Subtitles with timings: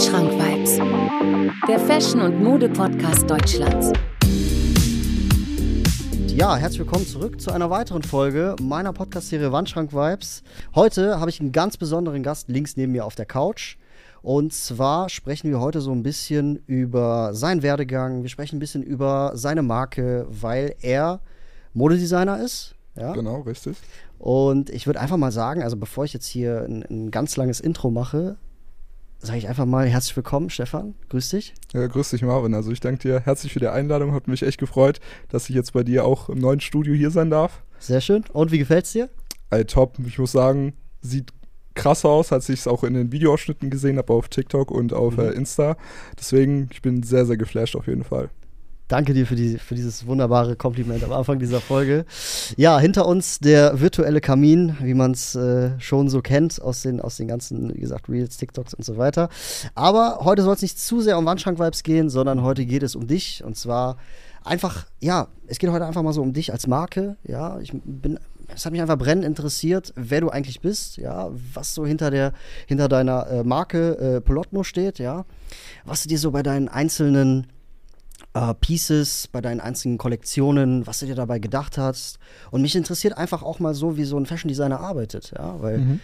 [0.00, 0.78] Wandschrank-Vibes,
[1.68, 3.92] der Fashion- und Mode-Podcast Deutschlands.
[6.28, 10.42] Ja, herzlich willkommen zurück zu einer weiteren Folge meiner Podcast-Serie Wandschrank Vibes.
[10.74, 13.76] Heute habe ich einen ganz besonderen Gast links neben mir auf der Couch.
[14.22, 18.22] Und zwar sprechen wir heute so ein bisschen über seinen Werdegang.
[18.22, 21.20] Wir sprechen ein bisschen über seine Marke, weil er
[21.74, 22.74] Modedesigner ist.
[22.96, 23.12] Ja?
[23.12, 23.76] Genau, richtig.
[24.18, 27.60] Und ich würde einfach mal sagen, also bevor ich jetzt hier ein, ein ganz langes
[27.60, 28.38] Intro mache,
[29.22, 30.94] sage ich einfach mal herzlich willkommen, Stefan.
[31.10, 31.54] Grüß dich.
[31.72, 32.54] Ja, grüß dich, Marvin.
[32.54, 34.12] Also ich danke dir herzlich für die Einladung.
[34.12, 37.30] Hat mich echt gefreut, dass ich jetzt bei dir auch im neuen Studio hier sein
[37.30, 37.62] darf.
[37.78, 38.24] Sehr schön.
[38.32, 39.10] Und wie gefällt's dir?
[39.50, 39.96] Ey, top.
[40.06, 41.32] Ich muss sagen, sieht
[41.74, 45.16] krass aus, als ich es auch in den Videoausschnitten gesehen habe auf TikTok und auf
[45.16, 45.22] Mhm.
[45.24, 45.76] äh, Insta.
[46.18, 48.30] Deswegen, ich bin sehr, sehr geflasht auf jeden Fall.
[48.90, 52.04] Danke dir für, die, für dieses wunderbare Kompliment am Anfang dieser Folge.
[52.56, 57.00] Ja, hinter uns der virtuelle Kamin, wie man es äh, schon so kennt aus den,
[57.00, 59.28] aus den ganzen, wie gesagt, Reels, TikToks und so weiter.
[59.76, 63.06] Aber heute soll es nicht zu sehr um Wandschrank-Vibes gehen, sondern heute geht es um
[63.06, 63.44] dich.
[63.44, 63.96] Und zwar
[64.42, 67.16] einfach, ja, es geht heute einfach mal so um dich als Marke.
[67.22, 68.18] Ja, ich bin,
[68.52, 72.32] es hat mich einfach brennend interessiert, wer du eigentlich bist, ja, was so hinter der,
[72.66, 75.26] hinter deiner äh, Marke äh, Polotno steht, ja,
[75.84, 77.46] was du dir so bei deinen einzelnen
[78.34, 82.18] äh, Pieces, bei deinen einzelnen Kollektionen, was du dir dabei gedacht hast.
[82.50, 86.00] Und mich interessiert einfach auch mal so, wie so ein Fashion Designer arbeitet, ja, weil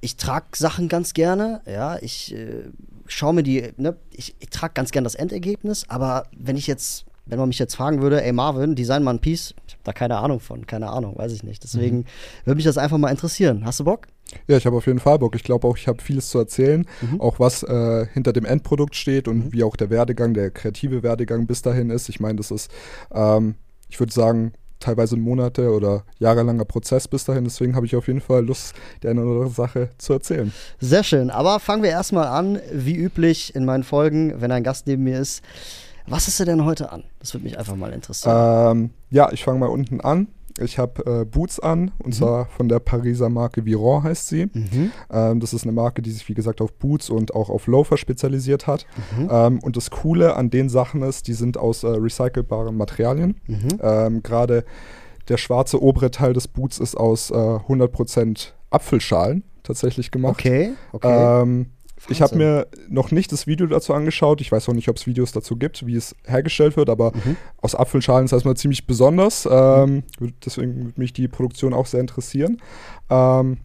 [0.00, 2.64] ich trage Sachen ganz gerne, ja, ich äh,
[3.06, 7.06] schaue mir die, ne, ich, ich trage ganz gerne das Endergebnis, aber wenn ich jetzt,
[7.24, 9.92] wenn man mich jetzt fragen würde, ey Marvin, design mal ein Piece, ich habe da
[9.92, 11.64] keine Ahnung von, keine Ahnung, weiß ich nicht.
[11.64, 12.04] Deswegen
[12.44, 13.64] würde mich das einfach mal interessieren.
[13.64, 14.06] Hast du Bock?
[14.48, 15.34] Ja, ich habe auf jeden Fall Bock.
[15.36, 17.20] Ich glaube auch, ich habe vieles zu erzählen, Mhm.
[17.20, 21.46] auch was äh, hinter dem Endprodukt steht und wie auch der Werdegang, der kreative Werdegang
[21.46, 22.08] bis dahin ist.
[22.08, 22.70] Ich meine, das ist,
[23.14, 23.54] ähm,
[23.88, 27.44] ich würde sagen, teilweise Monate oder jahrelanger Prozess bis dahin.
[27.44, 30.52] Deswegen habe ich auf jeden Fall Lust, die eine oder andere Sache zu erzählen.
[30.80, 31.30] Sehr schön.
[31.30, 35.18] Aber fangen wir erstmal an, wie üblich in meinen Folgen, wenn ein Gast neben mir
[35.18, 35.42] ist.
[36.08, 37.04] Was ist du denn heute an?
[37.20, 38.76] Das würde mich einfach mal interessieren.
[38.76, 40.28] Ähm, ja, ich fange mal unten an.
[40.58, 44.46] Ich habe äh, Boots an, und zwar von der Pariser Marke Viron heißt sie.
[44.46, 44.90] Mhm.
[45.10, 47.96] Ähm, das ist eine Marke, die sich, wie gesagt, auf Boots und auch auf Loafer
[47.96, 48.86] spezialisiert hat.
[49.16, 49.28] Mhm.
[49.30, 53.40] Ähm, und das Coole an den Sachen ist, die sind aus äh, recycelbaren Materialien.
[53.46, 53.68] Mhm.
[53.80, 54.64] Ähm, Gerade
[55.28, 60.34] der schwarze obere Teil des Boots ist aus äh, 100% Apfelschalen tatsächlich gemacht.
[60.38, 61.66] Okay, okay.
[62.08, 64.40] Ich habe mir noch nicht das Video dazu angeschaut.
[64.40, 67.36] Ich weiß auch nicht, ob es Videos dazu gibt, wie es hergestellt wird, aber Mhm.
[67.58, 69.46] aus Apfelschalen ist das erstmal ziemlich besonders.
[69.50, 70.02] Ähm,
[70.44, 72.60] deswegen würde mich die Produktion auch sehr interessieren.
[73.10, 73.58] Ähm,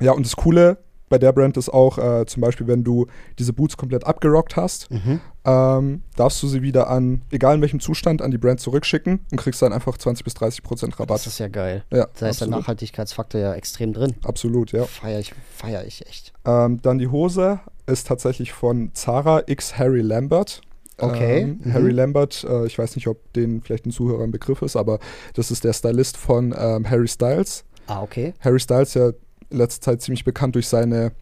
[0.00, 0.78] ja, und das Coole
[1.08, 3.06] bei der Brand ist auch, äh, zum Beispiel, wenn du
[3.38, 5.20] diese Boots komplett abgerockt hast, Mhm.
[5.44, 9.38] Ähm, darfst du sie wieder an, egal in welchem Zustand, an die Brand zurückschicken und
[9.38, 11.16] kriegst dann einfach 20 bis 30 Prozent Rabatt.
[11.16, 11.84] Das ist ja geil.
[11.90, 12.48] ja, Da ist der.
[12.48, 14.14] Nachhaltigkeitsfaktor ja extrem drin.
[14.24, 14.84] absolut, ja.
[14.84, 16.32] Feier ich, feier ich echt.
[16.44, 20.60] Ähm, dann die Hose ist tatsächlich von Zara X Harry Lambert.
[20.98, 21.72] Okay, Ähm, mhm.
[21.72, 25.00] Harry Lambert, äh, ich weiß nicht, ob den vielleicht ein Zuhörer ein Begriff ist, aber
[25.34, 27.64] das ist der Stylist von ähm, Harry Styles.
[27.86, 28.34] Ah, okay.
[28.40, 29.08] Harry Styles ja
[29.50, 31.12] in letzter Zeit ziemlich bekannt durch seine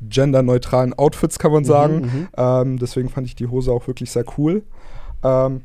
[0.00, 2.00] genderneutralen Outfits, kann man sagen.
[2.00, 4.62] Mhm, Ähm, deswegen fand ich die Hose auch wirklich sehr cool.
[5.22, 5.62] Ähm,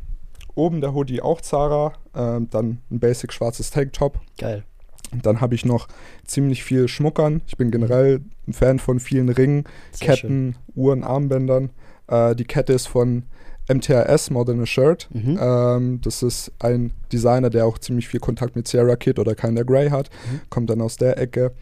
[0.55, 4.19] oben der Hoodie auch Zara, ähm, dann ein basic schwarzes Tanktop.
[4.37, 4.63] Geil.
[5.11, 5.87] Und dann habe ich noch
[6.25, 7.41] ziemlich viel Schmuck an.
[7.47, 11.69] Ich bin generell ein Fan von vielen Ringen, Sehr Ketten, Uhren, Armbändern.
[12.07, 13.23] Äh, die Kette ist von
[13.67, 15.09] MTRS, More Than a Shirt.
[15.11, 15.39] Mhm.
[15.41, 19.63] Ähm, das ist ein Designer, der auch ziemlich viel Kontakt mit Sierra Kid oder Kinder
[19.63, 20.09] Grey hat.
[20.31, 20.41] Mhm.
[20.49, 21.53] Kommt dann aus der Ecke.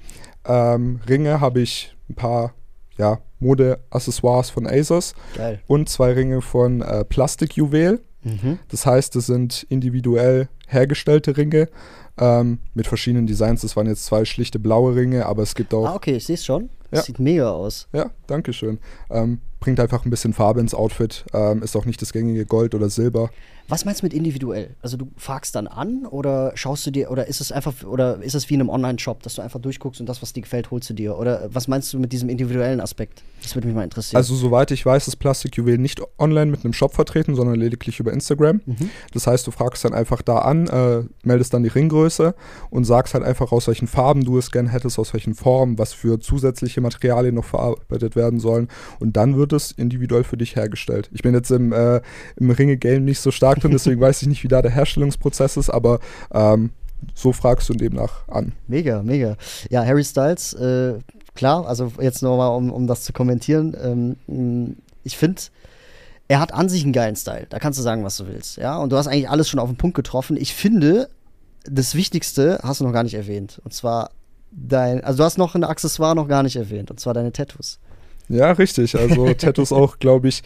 [0.46, 2.54] Ähm, Ringe habe ich ein paar
[2.98, 5.62] ja, Mode-Accessoires von Asos Geil.
[5.68, 8.00] und zwei Ringe von äh, Plastikjuwel.
[8.24, 8.60] Mhm.
[8.70, 11.70] Das heißt, das sind individuell hergestellte Ringe
[12.18, 13.62] ähm, mit verschiedenen Designs.
[13.62, 15.88] Das waren jetzt zwei schlichte blaue Ringe, aber es gibt auch.
[15.88, 16.70] Ah, okay, ich sehe es schon.
[16.92, 17.06] Das Ja.
[17.06, 17.88] sieht mega aus.
[17.92, 18.78] Ja, danke schön.
[19.10, 21.24] Ähm, bringt einfach ein bisschen Farbe ins Outfit.
[21.34, 23.30] Ähm, ist auch nicht das gängige Gold oder Silber.
[23.70, 24.76] Was meinst du mit individuell?
[24.82, 28.36] Also du fragst dann an oder schaust du dir oder ist es einfach oder ist
[28.36, 30.90] es wie in einem Online-Shop, dass du einfach durchguckst und das, was dir gefällt, holst
[30.90, 31.18] du dir?
[31.18, 33.24] Oder was meinst du mit diesem individuellen Aspekt?
[33.42, 34.18] Das würde mich mal interessieren.
[34.18, 38.12] Also, soweit ich weiß, ist Plastikjuwel nicht online mit einem Shop vertreten, sondern lediglich über
[38.12, 38.62] Instagram.
[38.66, 38.90] Mhm.
[39.14, 42.36] Das heißt, du fragst dann einfach da an, äh, meldest dann die Ringgröße
[42.70, 45.94] und sagst halt einfach, aus welchen Farben du es gern hättest, aus welchen Formen, was
[45.94, 48.68] für zusätzliche Materialien noch verarbeitet werden sollen.
[49.00, 51.10] Und dann wird es individuell für dich hergestellt.
[51.14, 52.02] Ich bin jetzt im, äh,
[52.38, 55.70] im Ringe-Game nicht so stark drin, deswegen weiß ich nicht, wie da der Herstellungsprozess ist,
[55.70, 56.00] aber
[56.34, 56.72] ähm,
[57.14, 58.54] so fragst du demnach an.
[58.68, 59.36] Mega, mega.
[59.70, 61.00] Ja, Harry Styles, äh,
[61.36, 63.76] klar, also jetzt nochmal, um, um das zu kommentieren.
[63.82, 64.74] Ähm, mh,
[65.04, 65.42] ich finde,
[66.28, 67.48] er hat an sich einen geilen Style.
[67.50, 68.58] Da kannst du sagen, was du willst.
[68.58, 70.38] Ja, und du hast eigentlich alles schon auf den Punkt getroffen.
[70.38, 71.10] Ich finde,
[71.66, 73.62] das Wichtigste hast du noch gar nicht erwähnt.
[73.64, 74.12] Und zwar
[74.52, 76.92] dein, also du hast noch ein Accessoire noch gar nicht erwähnt.
[76.92, 77.80] Und zwar deine Tattoos.
[78.30, 78.96] Ja, richtig.
[78.98, 80.44] Also Tattoos auch, glaube ich,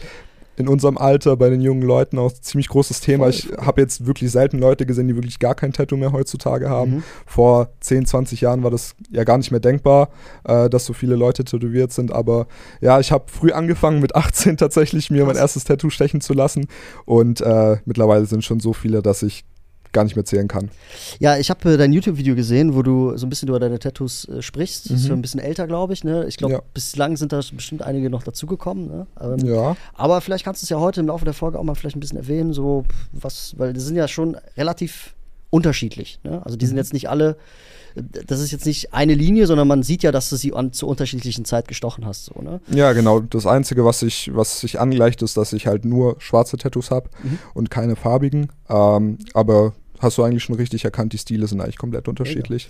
[0.58, 3.24] in unserem Alter bei den jungen Leuten auch ein ziemlich großes Thema.
[3.24, 3.30] Voll.
[3.30, 6.96] Ich habe jetzt wirklich selten Leute gesehen, die wirklich gar kein Tattoo mehr heutzutage haben.
[6.96, 7.02] Mhm.
[7.26, 10.08] Vor 10, 20 Jahren war das ja gar nicht mehr denkbar,
[10.44, 12.10] äh, dass so viele Leute tätowiert sind.
[12.10, 12.48] Aber
[12.80, 15.42] ja, ich habe früh angefangen, mit 18 tatsächlich mir mein Krass.
[15.42, 16.66] erstes Tattoo stechen zu lassen.
[17.04, 19.44] Und äh, mittlerweile sind schon so viele, dass ich
[19.92, 20.70] gar nicht mehr zählen kann.
[21.18, 24.26] Ja, ich habe äh, dein YouTube-Video gesehen, wo du so ein bisschen über deine Tattoos
[24.28, 24.86] äh, sprichst.
[24.90, 25.06] Ist Mhm.
[25.08, 26.04] schon ein bisschen älter, glaube ich.
[26.04, 26.26] Ne?
[26.26, 26.62] Ich glaube, Ja.
[26.74, 28.86] bislang sind da bestimmt einige noch dazugekommen.
[28.88, 29.06] Ne?
[29.20, 29.76] Ähm, Ja.
[29.94, 32.00] Aber vielleicht kannst du es ja heute im Laufe der Folge auch mal vielleicht ein
[32.00, 35.14] bisschen erwähnen, so was, weil die sind ja schon relativ
[35.50, 36.20] unterschiedlich.
[36.24, 36.44] Ne?
[36.44, 36.68] Also die Mhm.
[36.68, 37.36] sind jetzt nicht alle,
[37.94, 40.88] das ist jetzt nicht eine Linie, sondern man sieht ja, dass du sie an, zur
[40.88, 42.26] unterschiedlichen Zeit gestochen hast.
[42.26, 42.60] So, ne?
[42.68, 43.20] Ja, genau.
[43.20, 47.10] Das Einzige, was sich, was sich angleicht, ist, dass ich halt nur schwarze Tattoos habe
[47.22, 47.38] Mhm.
[47.54, 48.48] und keine farbigen.
[48.68, 52.68] Ähm, aber hast du eigentlich schon richtig erkannt, die Stile sind eigentlich komplett unterschiedlich.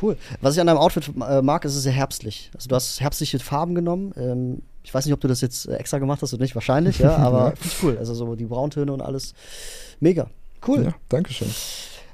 [0.00, 0.16] Cool.
[0.40, 2.50] Was ich an deinem Outfit äh, mag, ist es sehr herbstlich.
[2.54, 4.12] Also du hast herbstliche Farben genommen.
[4.16, 6.98] Ähm, ich weiß nicht, ob du das jetzt äh, extra gemacht hast oder nicht, wahrscheinlich,
[6.98, 7.54] ja, aber Ja.
[7.64, 7.96] ich cool.
[7.98, 9.32] Also so die Brauntöne und alles.
[10.00, 10.28] Mega.
[10.66, 10.84] Cool.
[10.86, 11.48] Ja, danke schön.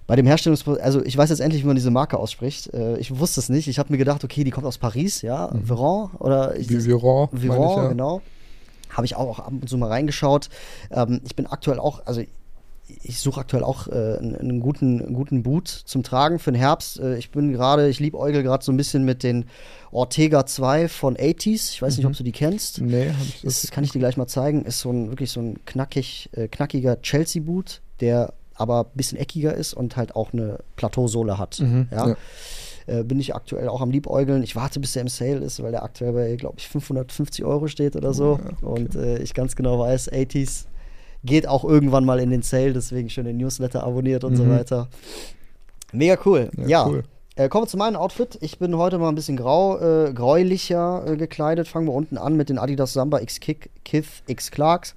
[0.08, 2.72] Bei dem Herstellungsprozess, also ich weiß jetzt endlich, wie man diese Marke ausspricht.
[2.74, 3.68] Äh, ich wusste es nicht.
[3.68, 5.50] Ich habe mir gedacht, okay, die kommt aus Paris, ja.
[5.62, 7.88] Veron oder ich, Wie Viron, Viron, ich, ja.
[7.88, 8.22] genau.
[8.90, 10.48] Habe ich auch ab und zu mal reingeschaut.
[10.90, 12.22] Ähm, ich bin aktuell auch, also
[13.02, 16.98] ich suche aktuell auch äh, einen, guten, einen guten Boot zum Tragen für den Herbst.
[16.98, 19.44] Äh, ich bin gerade, ich liebäugel gerade so ein bisschen mit den
[19.92, 21.72] Ortega 2 von 80s.
[21.74, 22.12] Ich weiß nicht, Mhm.
[22.12, 22.80] ob du die kennst.
[22.80, 23.60] Nee, hab ich das.
[23.60, 24.64] Das kann ich dir gleich mal zeigen.
[24.64, 29.54] Ist so ein wirklich so ein knackig, äh, knackiger Chelsea-Boot, der aber ein bisschen eckiger
[29.54, 31.60] ist und halt auch eine Plateausohle hat.
[31.60, 32.08] Mhm, ja.
[32.08, 32.16] ja.
[32.86, 34.42] Äh, bin ich aktuell auch am Liebäugeln.
[34.42, 37.68] Ich warte, bis der im Sale ist, weil der aktuell bei, glaube ich, 550 Euro
[37.68, 38.38] steht oder so.
[38.42, 38.64] Ja, okay.
[38.82, 40.64] Und äh, ich ganz genau weiß, 80s
[41.24, 44.50] geht auch irgendwann mal in den Sale, deswegen schön den Newsletter abonniert und so Mhm.
[44.50, 44.88] weiter.
[45.92, 46.50] Mega cool.
[46.56, 46.66] Ja.
[46.66, 47.02] Ja, cool.
[47.36, 48.36] Äh, kommen wir zu meinem Outfit.
[48.40, 51.68] Ich bin heute mal ein bisschen grau, äh, gräulicher äh, gekleidet.
[51.68, 54.94] Fangen wir unten an mit den Adidas Samba X Kick, Kith X Clarks.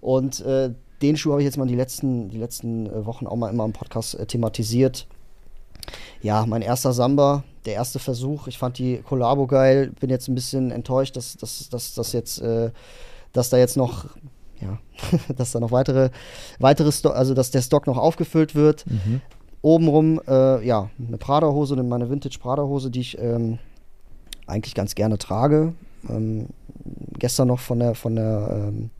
[0.00, 0.70] Und äh,
[1.02, 3.64] den Schuh habe ich jetzt mal die letzten, die letzten äh, Wochen auch mal immer
[3.64, 5.06] im Podcast äh, thematisiert.
[6.22, 8.46] Ja, mein erster Samba, der erste Versuch.
[8.46, 9.92] Ich fand die Kollabo geil.
[10.00, 12.70] Bin jetzt ein bisschen enttäuscht, dass, dass, dass, dass jetzt, äh,
[13.32, 14.06] dass da jetzt noch,
[14.60, 14.78] ja,
[15.36, 16.10] dass da noch weitere,
[16.58, 18.86] weitere Stock, also dass der Stock noch aufgefüllt wird.
[18.86, 19.20] Mhm.
[19.60, 23.58] Obenrum, äh, ja, eine Prada-Hose, meine Vintage Prada-Hose, die ich ähm,
[24.46, 25.74] eigentlich ganz gerne trage.
[26.08, 26.48] Ähm,
[27.18, 28.90] gestern noch von der, von der, ähm,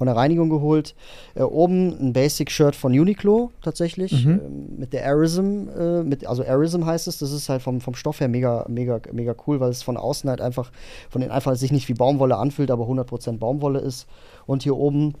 [0.00, 0.94] von der Reinigung geholt.
[1.34, 4.30] Äh, oben ein Basic-Shirt von Uniqlo tatsächlich, Mhm.
[4.32, 7.94] ähm, mit der Arism, äh, mit, also Arism heißt es, das ist halt vom, vom
[7.94, 10.72] Stoff her mega, mega, mega cool, weil es von außen halt einfach,
[11.10, 14.06] von den einfach sich nicht wie Baumwolle anfühlt, aber 100% Baumwolle ist.
[14.46, 15.16] Und hier oben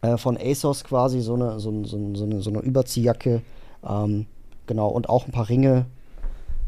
[0.00, 3.42] äh, von ASOS quasi so eine, so, so, so eine, so eine Überziehjacke.
[3.86, 4.24] Ähm,
[4.66, 5.84] genau, und auch ein paar Ringe.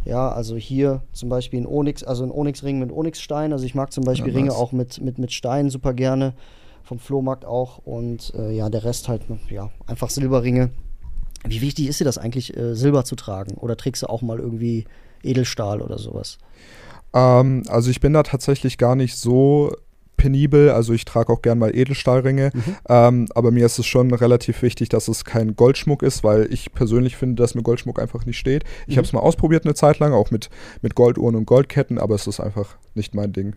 [0.05, 3.53] Ja, also hier zum Beispiel ein Onyx, also ein Onyx-Ring mit Onyxstein.
[3.55, 6.35] Also ich mag zum Beispiel Ja, Ringe auch mit, mit, mit Steinen super gerne.
[6.89, 7.79] Vom Flohmarkt auch.
[7.85, 9.21] Und äh, ja, der Rest halt,
[9.51, 10.71] ja, einfach Silberringe.
[11.47, 13.55] Wie wichtig ist dir das eigentlich, äh, Silber zu tragen?
[13.57, 14.87] Oder trägst du auch mal irgendwie
[15.23, 16.39] Edelstahl oder sowas?
[17.13, 19.71] Ähm, also ich bin da tatsächlich gar nicht so
[20.17, 22.77] penibel, also ich trage auch gern mal Edelstahlringe, Mhm.
[22.89, 26.73] ähm, aber mir ist es schon relativ wichtig, dass es kein Goldschmuck ist, weil ich
[26.73, 28.65] persönlich finde, dass mir Goldschmuck einfach nicht steht.
[28.89, 28.99] Ich Mhm.
[28.99, 30.51] habe es mal ausprobiert eine Zeit lang, auch mit,
[30.83, 33.55] mit Golduhren und Goldketten, aber es ist einfach nicht mein Ding.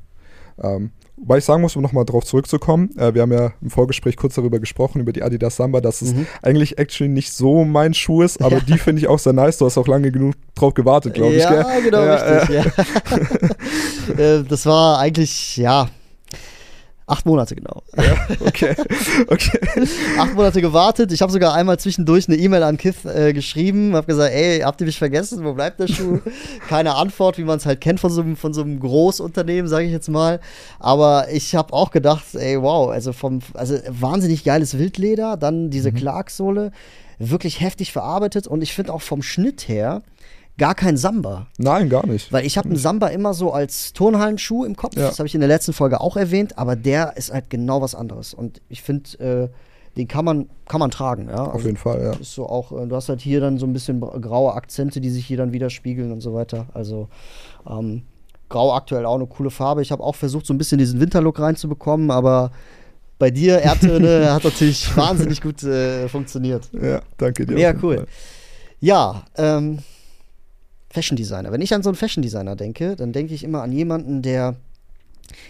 [0.64, 4.16] Ähm, wobei ich sagen muss, um nochmal drauf zurückzukommen, äh, wir haben ja im Vorgespräch
[4.18, 6.28] kurz darüber gesprochen, über die Adidas Samba, dass es Mhm.
[6.42, 8.64] eigentlich actually nicht so mein Schuh ist, aber Ja.
[8.68, 9.58] die finde ich auch sehr nice.
[9.58, 11.44] Du hast auch lange genug drauf gewartet, glaube ich.
[11.44, 11.82] ja, gell?
[11.84, 12.66] genau, Ja, richtig.
[14.18, 14.18] Ja.
[14.18, 15.90] äh, das war eigentlich, ja,
[17.12, 17.84] acht Monate genau.
[18.46, 18.76] Okay,
[19.28, 19.60] okay.
[20.18, 21.12] acht Monate gewartet.
[21.12, 24.80] Ich habe sogar einmal zwischendurch eine E-Mail an Kiff äh, geschrieben, habe gesagt, ey, habt
[24.82, 25.44] ihr mich vergessen?
[25.44, 26.20] Wo bleibt der Schuh?
[26.70, 29.86] Keine Antwort, wie man es halt kennt von so, einem- von so einem Großunternehmen, sage
[29.86, 30.40] ich jetzt mal.
[30.80, 35.92] Aber ich habe auch gedacht, ey, wow, also vom, also wahnsinnig geiles Wildleder, dann diese
[35.92, 36.72] Clark-Sohle,
[37.20, 40.02] wirklich heftig verarbeitet und ich finde auch vom Schnitt her
[40.62, 41.48] gar kein Samba.
[41.58, 42.32] Nein, gar nicht.
[42.32, 44.96] Weil ich habe einen Samba immer so als Turnhallenschuh im Kopf.
[44.96, 45.08] Ja.
[45.08, 47.96] Das habe ich in der letzten Folge auch erwähnt, aber der ist halt genau was
[47.96, 48.36] anderes.
[48.36, 51.30] Und ich finde, äh, den kann man, kann man tragen.
[51.30, 51.46] Ja?
[51.46, 52.12] Auf Also jeden Fall, ja.
[52.12, 55.10] Ist so auch, äh, du hast halt hier dann so ein bisschen graue Akzente, die
[55.10, 56.68] sich hier dann widerspiegeln und so weiter.
[56.76, 57.08] Also
[57.68, 58.04] ähm,
[58.48, 59.82] grau aktuell auch eine coole Farbe.
[59.82, 62.52] Ich habe auch versucht, so ein bisschen diesen Winterlook reinzubekommen, aber
[63.18, 66.70] bei dir, Erdtöne, hat natürlich wahnsinnig gut äh, funktioniert.
[66.80, 67.58] Ja, danke dir.
[67.58, 68.06] Jeden cool.
[68.80, 69.80] Ja, ähm,
[70.92, 71.52] Fashion Designer.
[71.52, 74.56] Wenn ich an so einen Fashion Designer denke, dann denke ich immer an jemanden, der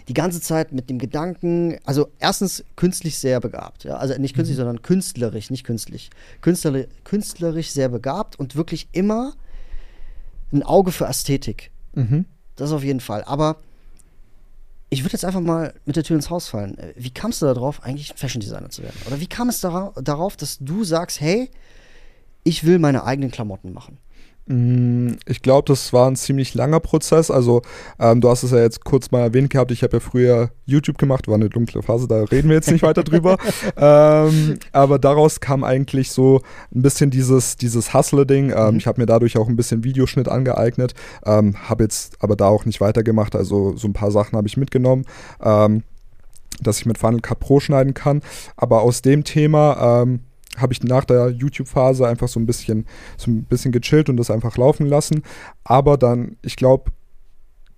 [0.07, 4.37] die ganze Zeit mit dem Gedanken, also erstens künstlich sehr begabt, ja, also nicht Mhm.
[4.37, 6.11] künstlich, sondern künstlerisch, nicht künstlich.
[6.41, 9.33] Künstler, künstlerisch sehr begabt und wirklich immer
[10.53, 11.71] ein Auge für Ästhetik.
[11.95, 12.25] Mhm.
[12.55, 13.23] Das auf jeden Fall.
[13.23, 13.57] Aber
[14.89, 16.77] ich würde jetzt einfach mal mit der Tür ins Haus fallen.
[16.95, 18.97] Wie kamst du darauf, eigentlich Fashion Designer zu werden?
[19.07, 21.49] Oder wie kam es dara darauf, dass du sagst, hey,
[22.43, 23.97] ich will meine eigenen Klamotten machen?
[24.47, 27.29] Mm, Ich glaube, das war ein ziemlich langer Prozess.
[27.31, 27.61] Also,
[27.99, 29.71] ähm, du hast es ja jetzt kurz mal erwähnt gehabt.
[29.71, 32.83] Ich habe ja früher YouTube gemacht, war eine dunkle Phase, da reden wir jetzt nicht
[32.83, 33.37] weiter drüber.
[33.77, 36.41] Ähm, aber daraus kam eigentlich so
[36.73, 38.51] ein bisschen dieses, dieses Hustle-Ding.
[38.51, 38.77] Ähm, Mhm.
[38.77, 40.93] Ich habe mir dadurch auch ein bisschen Videoschnitt angeeignet,
[41.25, 43.35] ähm, habe jetzt aber da auch nicht weitergemacht.
[43.35, 45.05] Also, so ein paar Sachen habe ich mitgenommen.
[45.41, 45.83] Ähm,
[46.61, 48.21] dass ich mit Final Cut Pro schneiden kann.
[48.55, 50.19] Aber aus dem Thema ähm,
[50.57, 52.85] habe ich nach der YouTube-Phase einfach so ein bisschen
[53.17, 55.23] so ein bisschen gechillt und das einfach laufen lassen.
[55.63, 56.91] Aber dann, ich glaube,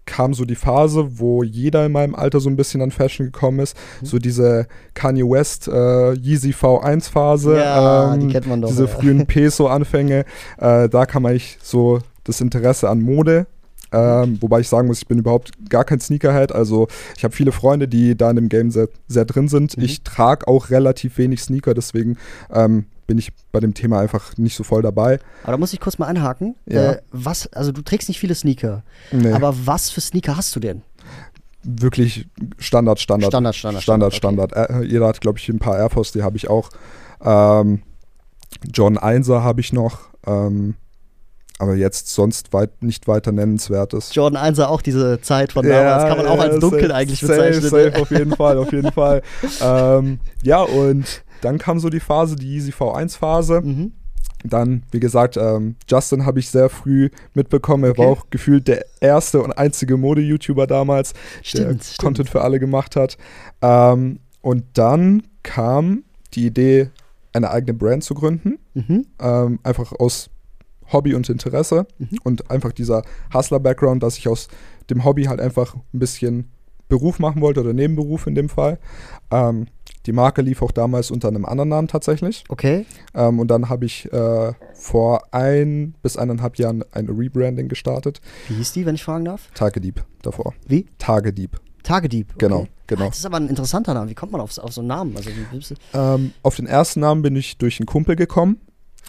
[0.06, 3.60] kam so die Phase, wo jeder in meinem Alter so ein bisschen an Fashion gekommen
[3.60, 3.78] ist.
[4.02, 4.06] Mhm.
[4.06, 7.58] So diese Kanye West äh, Yeezy V1-Phase.
[7.58, 8.90] Ja, die kennt man doch, Diese ja.
[8.90, 10.26] frühen Peso-Anfänge.
[10.58, 13.48] Äh, da kam eigentlich so das Interesse an Mode.
[13.94, 16.52] Ähm, wobei ich sagen muss, ich bin überhaupt gar kein Sneakerhead.
[16.52, 19.78] Also ich habe viele Freunde, die da in dem Game sehr, sehr drin sind.
[19.78, 19.84] Mhm.
[19.84, 22.18] Ich trage auch relativ wenig Sneaker, deswegen
[22.52, 25.20] ähm, bin ich bei dem Thema einfach nicht so voll dabei.
[25.44, 26.56] Aber da muss ich kurz mal anhaken.
[26.66, 26.94] Ja.
[26.94, 30.60] Äh, was, also du trägst nicht viele Sneaker, Nee, aber was für Sneaker hast du
[30.60, 30.82] denn?
[31.66, 33.32] wirklich Standard, Standard.
[33.32, 34.84] Standard, Standard, Standard, Standard, Standard.
[34.84, 36.70] Äh, jeder hat, glaube ich, ein paar Air Force, die habe ich auch.
[37.24, 37.82] Ähm,
[38.72, 40.10] John 1er habe ich noch.
[40.26, 40.76] Ähm,
[41.64, 44.14] aber jetzt sonst weit, nicht weiter nennenswertes.
[44.14, 47.34] Jordan 1 auch diese Zeit von damals, kann man auch als dunkel safe, eigentlich safe,
[47.34, 47.62] bezeichnen.
[47.70, 48.02] Safe, ne?
[48.02, 49.22] auf jeden Fall, auf jeden Fall.
[49.62, 53.62] ähm, ja, und dann kam so die Phase, die Easy V1-Phase.
[53.62, 53.94] Mhm.
[54.46, 57.86] Dann, wie gesagt, ähm, Justin habe ich sehr früh mitbekommen.
[57.86, 58.02] Er Okay.
[58.02, 61.98] war auch gefühlt der erste und einzige Mode-YouTuber damals, Stimmt, der stimmt.
[62.00, 63.18] Content für alle gemacht hat.
[63.62, 66.04] Ähm, und dann kam
[66.34, 66.90] die Idee,
[67.32, 68.60] eine eigene Brand zu gründen.
[68.74, 69.06] Mhm.
[69.22, 70.30] Ähm, einfach aus
[70.92, 72.18] Hobby und Interesse Mhm.
[72.24, 74.48] und einfach dieser Hustler-Background, dass ich aus
[74.90, 76.50] dem Hobby halt einfach ein bisschen
[76.90, 78.78] Beruf machen wollte oder Nebenberuf in dem Fall.
[79.32, 79.68] Ähm,
[80.06, 82.44] die Marke lief auch damals unter einem anderen Namen tatsächlich.
[82.50, 82.86] Okay.
[83.16, 88.20] Ähm, und dann habe ich äh, vor ein bis eineinhalb Jahren ein Rebranding gestartet.
[88.50, 89.50] Wie hieß die, wenn ich fragen darf?
[89.56, 90.54] Tagedieb davor.
[90.68, 90.86] Wie?
[90.98, 91.60] Tagedieb.
[91.84, 92.28] Tagedieb.
[92.32, 92.40] Okay.
[92.48, 93.06] Genau, genau.
[93.06, 94.10] Ah, das ist aber ein interessanter Name.
[94.10, 95.16] Wie kommt man auf, auf so einen Namen?
[95.18, 95.30] Also,
[95.94, 98.60] Ähm, auf den ersten Namen bin ich durch einen Kumpel gekommen,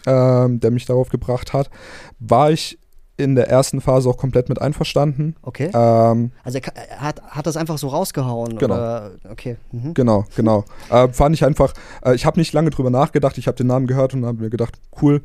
[0.07, 1.71] ähm, der mich darauf gebracht hat.
[2.19, 2.79] War ich
[3.17, 5.37] in der ersten Phase auch komplett mit einverstanden.
[5.43, 5.71] okay.
[5.73, 8.59] Ähm, Also, er, hat, hat das einfach so rausgehauen?
[8.59, 8.75] Genau.
[8.75, 9.13] Oder?
[9.31, 9.57] Okay.
[9.71, 9.95] Mhm.
[9.95, 10.65] genau, genau.
[10.91, 11.75] Äh, fand ich einfach,
[12.05, 14.51] äh, ich habe nicht lange drüber nachgedacht, ich habe den Namen gehört und habe mir
[14.51, 15.23] gedacht, cool,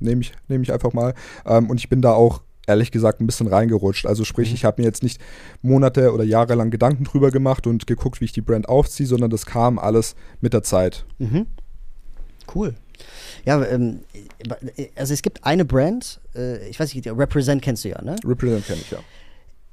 [0.00, 1.14] nehme ich, nehm ich einfach mal.
[1.46, 4.04] Ähm, und ich bin da auch ehrlich gesagt ein bisschen reingerutscht.
[4.06, 4.54] Also sprich, Mhm.
[4.56, 5.20] ich habe mir jetzt nicht
[5.62, 9.30] Monate oder Jahre lang Gedanken drüber gemacht und geguckt, wie ich die Brand aufziehe, sondern
[9.30, 11.06] das kam alles mit der Zeit.
[11.18, 11.46] Mhm.
[12.52, 12.74] Cool.
[13.44, 14.00] Ja, ähm,
[14.96, 18.16] also es gibt eine Brand, äh, ich weiß nicht, Represent kennst du ja, ne?
[18.24, 18.98] Represent kenne ich ja.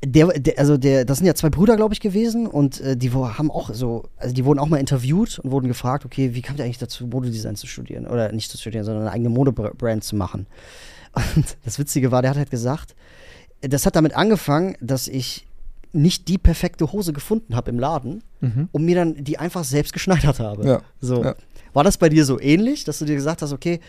[0.05, 3.12] Der, der, also der, das sind ja zwei Brüder, glaube ich, gewesen und äh, die
[3.12, 6.58] haben auch so, also die wurden auch mal interviewt und wurden gefragt, okay, wie kam
[6.58, 8.05] ihr eigentlich dazu, Modedesign zu studieren?
[8.05, 10.46] Oder nicht zu studieren, sondern eine eigene Modebrand zu machen.
[11.36, 12.94] Und das Witzige war, der hat halt gesagt,
[13.62, 15.48] das hat damit angefangen, dass ich
[15.94, 18.22] nicht die perfekte Hose gefunden habe im Laden
[18.74, 20.67] und mir dann die einfach selbst geschneidert habe.
[20.67, 21.24] Ja, So.
[21.24, 21.36] ja.
[21.75, 23.79] War das bei dir so ähnlich, dass du dir gesagt hast, okay,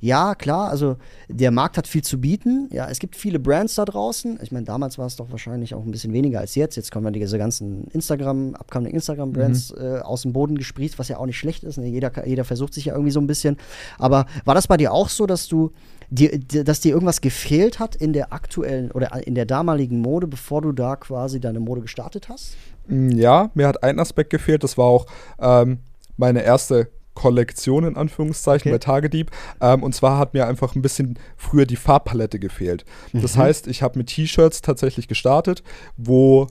[0.00, 0.96] ja, klar, also
[1.28, 2.68] der Markt hat viel zu bieten.
[2.72, 4.38] Ja, es gibt viele Brands da draußen.
[4.42, 6.76] Ich meine, damals war es doch wahrscheinlich auch ein bisschen weniger als jetzt.
[6.76, 11.18] Jetzt kommen ja diese ganzen Instagram, upcoming Instagram-Brands äh, aus dem Boden gesprießt, was ja
[11.18, 11.78] auch nicht schlecht ist.
[11.78, 11.86] Ne?
[11.86, 13.56] Jeder, jeder versucht sich ja irgendwie so ein bisschen.
[13.98, 15.70] Aber war das bei dir auch so, dass du
[16.10, 20.26] dir, dir- dass dir irgendwas gefehlt hat in der aktuellen oder in der damaligen Mode,
[20.26, 22.56] bevor du da quasi deine Mode gestartet hast?
[22.88, 24.64] Mm, Ja, mir hat ein Aspekt gefehlt.
[24.64, 25.06] Das war auch
[25.38, 25.78] ähm,
[26.16, 28.74] meine erste Kollektion in Anführungszeichen Okay.
[28.74, 29.30] bei Tagedieb.
[29.60, 32.84] Ähm, und zwar hat mir einfach ein bisschen früher die Farbpalette gefehlt.
[33.12, 35.62] Das heißt, ich habe mit T-Shirts tatsächlich gestartet,
[35.96, 36.48] wo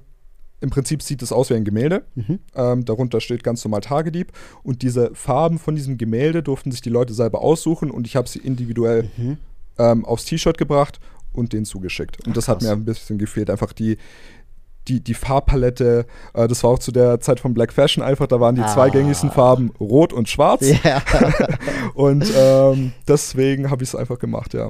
[0.61, 2.05] im Prinzip sieht es aus wie ein Gemälde.
[2.55, 4.31] Ähm, darunter steht ganz normal Tagedieb.
[4.63, 8.29] Und diese Farben von diesem Gemälde durften sich die Leute selber aussuchen und ich habe
[8.29, 9.09] sie individuell
[9.77, 11.01] ähm, aufs T-Shirt gebracht
[11.33, 12.25] und denen zugeschickt.
[12.25, 13.49] Und das hat mir ein bisschen gefehlt.
[13.49, 13.97] Einfach die,
[14.87, 16.05] die, die Farbpalette.
[16.33, 18.27] Äh, das war auch zu der Zeit von Black Fashion einfach.
[18.27, 18.89] Da waren die zwei Ah.
[18.89, 20.65] gängigsten Farben Rot und Schwarz.
[20.83, 21.01] Ja.
[21.93, 24.69] Und ähm, deswegen habe ich es einfach gemacht, ja.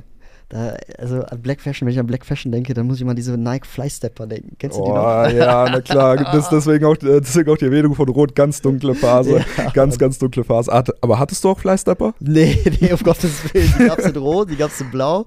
[0.54, 3.10] Da, also an Black Fashion, wenn ich an Black Fashion denke, dann muss ich mal
[3.12, 4.56] an diese Nike Flystepper denken.
[4.60, 5.28] Kennst du die Oh, noch?
[5.32, 6.16] ja, na klar.
[6.34, 9.44] Das, deswegen, auch, äh, deswegen auch die Erwähnung von Rot, ganz dunkle Phase.
[9.58, 9.72] Ja.
[9.72, 10.72] Ganz, ganz dunkle Phase.
[11.02, 12.14] Aber hattest du auch Flystepper?
[12.20, 13.74] Nee, nee, auf Gottes Willen.
[13.80, 15.26] Die gab's in Rot, die gab's in Blau.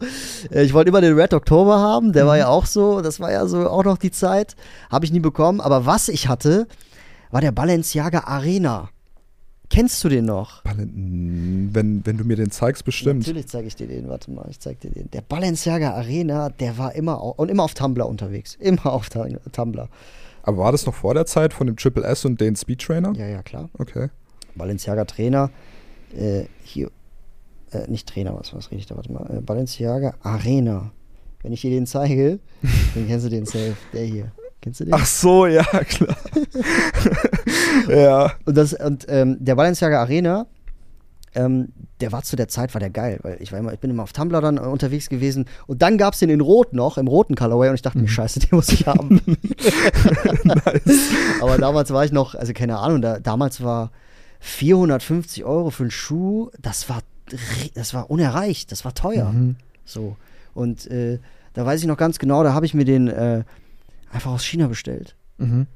[0.52, 2.28] Äh, Ich wollte immer den Red Oktober haben, der Mhm.
[2.28, 4.54] war ja auch so, das war ja so auch noch die Zeit.
[4.90, 5.60] Habe ich nie bekommen.
[5.60, 6.68] Aber was ich hatte,
[7.32, 8.90] war der Balenciaga Arena.
[9.76, 10.62] Kennst du den noch?
[10.64, 13.26] Wenn, wenn du mir den zeigst, bestimmt.
[13.26, 15.10] Natürlich zeige ich dir den, warte mal, ich zeig dir den.
[15.10, 18.54] Der Balenciaga Arena, der war immer au- und immer auf Tumblr unterwegs.
[18.58, 19.90] Immer auf Tumblr.
[20.44, 23.12] Aber war das noch vor der Zeit von dem Triple S und den Speed Trainer?
[23.18, 23.68] Ja, ja, klar.
[23.76, 24.08] Okay.
[24.54, 25.50] Balenciaga Trainer,
[26.16, 26.90] äh, hier,
[27.70, 30.90] äh, nicht Trainer, was, was rede ich da, warte mal, äh, Balenciaga Arena.
[31.42, 32.38] Wenn ich dir den zeige,
[32.94, 34.32] dann kennst du den safe, der hier.
[34.60, 34.94] Kennst du den?
[34.94, 36.16] Ach so, ja, klar.
[37.88, 38.32] ja.
[38.44, 40.46] Und, das, und ähm, der Balenciaga Arena,
[41.34, 41.68] ähm,
[42.00, 44.02] der war zu der Zeit, war der geil, weil ich war immer, ich bin immer
[44.02, 47.08] auf Tumblr dann äh, unterwegs gewesen und dann gab es den in Rot noch, im
[47.08, 49.20] roten Colorway und ich dachte mir, scheiße, den muss ich haben.
[51.40, 53.90] Aber damals war ich noch, also keine Ahnung, da, damals war
[54.40, 57.02] 450 Euro für einen Schuh, das war,
[57.74, 59.34] das war unerreicht, das war teuer.
[59.84, 60.16] So.
[60.54, 61.18] Und äh,
[61.54, 63.44] da weiß ich noch ganz genau, da habe ich mir den äh,
[64.10, 65.16] einfach aus China bestellt.
[65.38, 65.66] Mhm.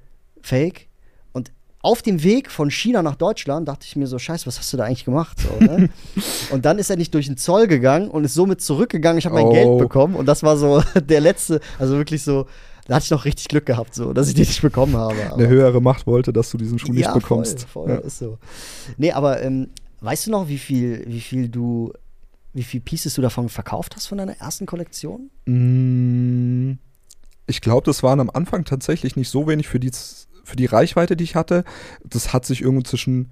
[0.43, 0.89] Fake.
[1.33, 4.73] Und auf dem Weg von China nach Deutschland dachte ich mir so, scheiße, was hast
[4.73, 5.39] du da eigentlich gemacht?
[5.41, 5.89] So, ne?
[6.51, 9.19] und dann ist er nicht durch den Zoll gegangen und ist somit zurückgegangen.
[9.19, 9.53] Ich habe mein Oh.
[9.53, 12.47] Geld bekommen und das war so der letzte, also wirklich so,
[12.87, 15.15] da hatte ich noch richtig Glück gehabt, so, dass ich den nicht bekommen habe.
[15.15, 17.61] Eine Aber- höhere Macht wollte, dass du diesen Schuh nicht ja, bekommst.
[17.69, 18.01] Voll, voll Ja.
[18.01, 18.39] ist so.
[18.97, 19.69] Nee, aber ähm,
[20.01, 21.93] weißt du noch, wie viel, wie viel du,
[22.53, 25.31] wie viel Pieces du davon verkauft hast von deiner ersten Kollektion?
[25.47, 26.73] Mm,
[27.51, 29.91] Ich glaube, das waren am Anfang tatsächlich nicht so wenig für die,
[30.45, 31.65] für die Reichweite, die ich hatte.
[32.05, 33.31] Das hat sich irgendwo zwischen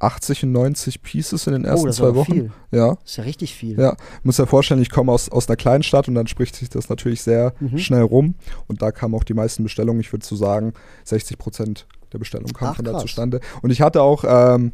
[0.00, 2.32] 80 und 90 Pieces in den ersten Oh, das zwei Wochen.
[2.32, 2.52] viel.
[2.72, 3.78] Ja, Das ist ja richtig viel.
[3.78, 3.96] ja.
[4.24, 6.88] Muss ja vorstellen, ich komme aus, aus einer kleinen Stadt und dann spricht sich das
[6.88, 7.78] natürlich sehr Mhm.
[7.78, 8.34] schnell rum.
[8.66, 10.00] Und da kamen auch die meisten Bestellungen.
[10.00, 10.72] Ich würde so sagen,
[11.04, 13.02] 60 Prozent der Bestellungen kamen Ach, von da krass.
[13.02, 13.40] zustande.
[13.62, 14.72] Und ich hatte auch ähm,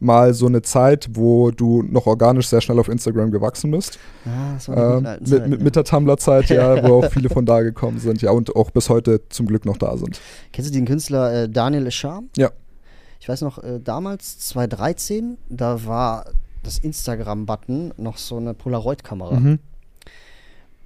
[0.00, 3.98] mal so eine Zeit, wo du noch organisch sehr schnell auf Instagram gewachsen bist.
[4.24, 5.64] Ah, das war Ähm, mit, mit, ja.
[5.64, 8.88] mit der Tumblr-Zeit, ja, wo auch viele von da gekommen sind, ja, und auch bis
[8.88, 10.20] heute zum Glück noch da sind.
[10.52, 12.22] Kennst du den Künstler äh, Daniel Eschar?
[12.36, 12.50] Ja.
[13.20, 16.24] Ich weiß noch, äh, damals, 2013, da war
[16.62, 19.38] das Instagram-Button noch so eine Polaroid-Kamera.
[19.38, 19.58] Mhm.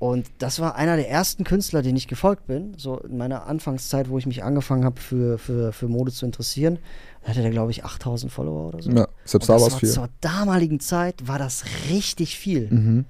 [0.01, 2.75] Und das war einer der ersten Künstler, den ich gefolgt bin.
[2.77, 6.79] So in meiner Anfangszeit, wo ich mich angefangen habe, für, für, für Mode zu interessieren.
[7.25, 8.91] Da hatte der, glaube ich, 8000 Follower oder so.
[8.91, 9.91] Ja, selbst da war es viel.
[9.91, 12.69] Zur damaligen Zeit war das richtig viel.
[12.71, 13.05] Mhm.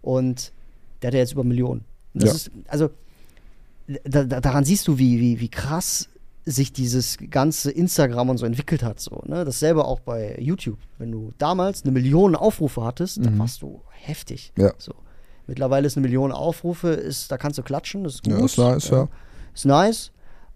[0.00, 0.52] Und
[1.02, 1.84] der hat ja jetzt über Millionen.
[2.14, 2.32] Ja.
[2.32, 2.88] ist, also,
[4.04, 6.08] da, da, daran siehst du, wie, wie, wie krass
[6.46, 9.00] sich dieses ganze Instagram und so entwickelt hat.
[9.00, 9.44] So, ne?
[9.44, 10.78] Dasselbe auch bei YouTube.
[10.96, 13.38] Wenn du damals eine Million Aufrufe hattest, dann Mhm.
[13.40, 14.52] warst du heftig.
[14.56, 14.72] Ja.
[14.78, 14.94] So.
[15.48, 18.32] Mittlerweile ist eine Million Aufrufe, ist, da kannst du klatschen, das ist gut.
[18.32, 19.08] Ja, ist nice, ja.
[19.54, 20.12] Ist nice,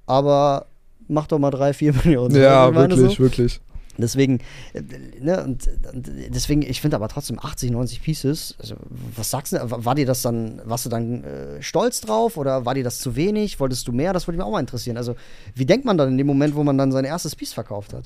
[0.07, 0.67] aber
[1.11, 2.35] mach doch mal drei, vier Millionen.
[2.35, 3.19] Ja, wirklich, so.
[3.19, 3.61] wirklich.
[3.99, 4.39] Deswegen,
[4.73, 4.83] äh,
[5.21, 8.77] ne, und, und deswegen, ich finde aber trotzdem 80, 90 Pieces, also
[9.17, 12.75] was sagst du, war dir das dann, warst du dann äh, stolz drauf oder war
[12.75, 13.61] dir das zu wenig?
[13.61, 14.13] Wolltest du mehr?
[14.13, 14.97] Das würde mich auch mal interessieren.
[14.97, 15.17] Also,
[15.55, 18.05] wie denkt man dann in dem Moment, wo man dann sein erstes Piece verkauft hat?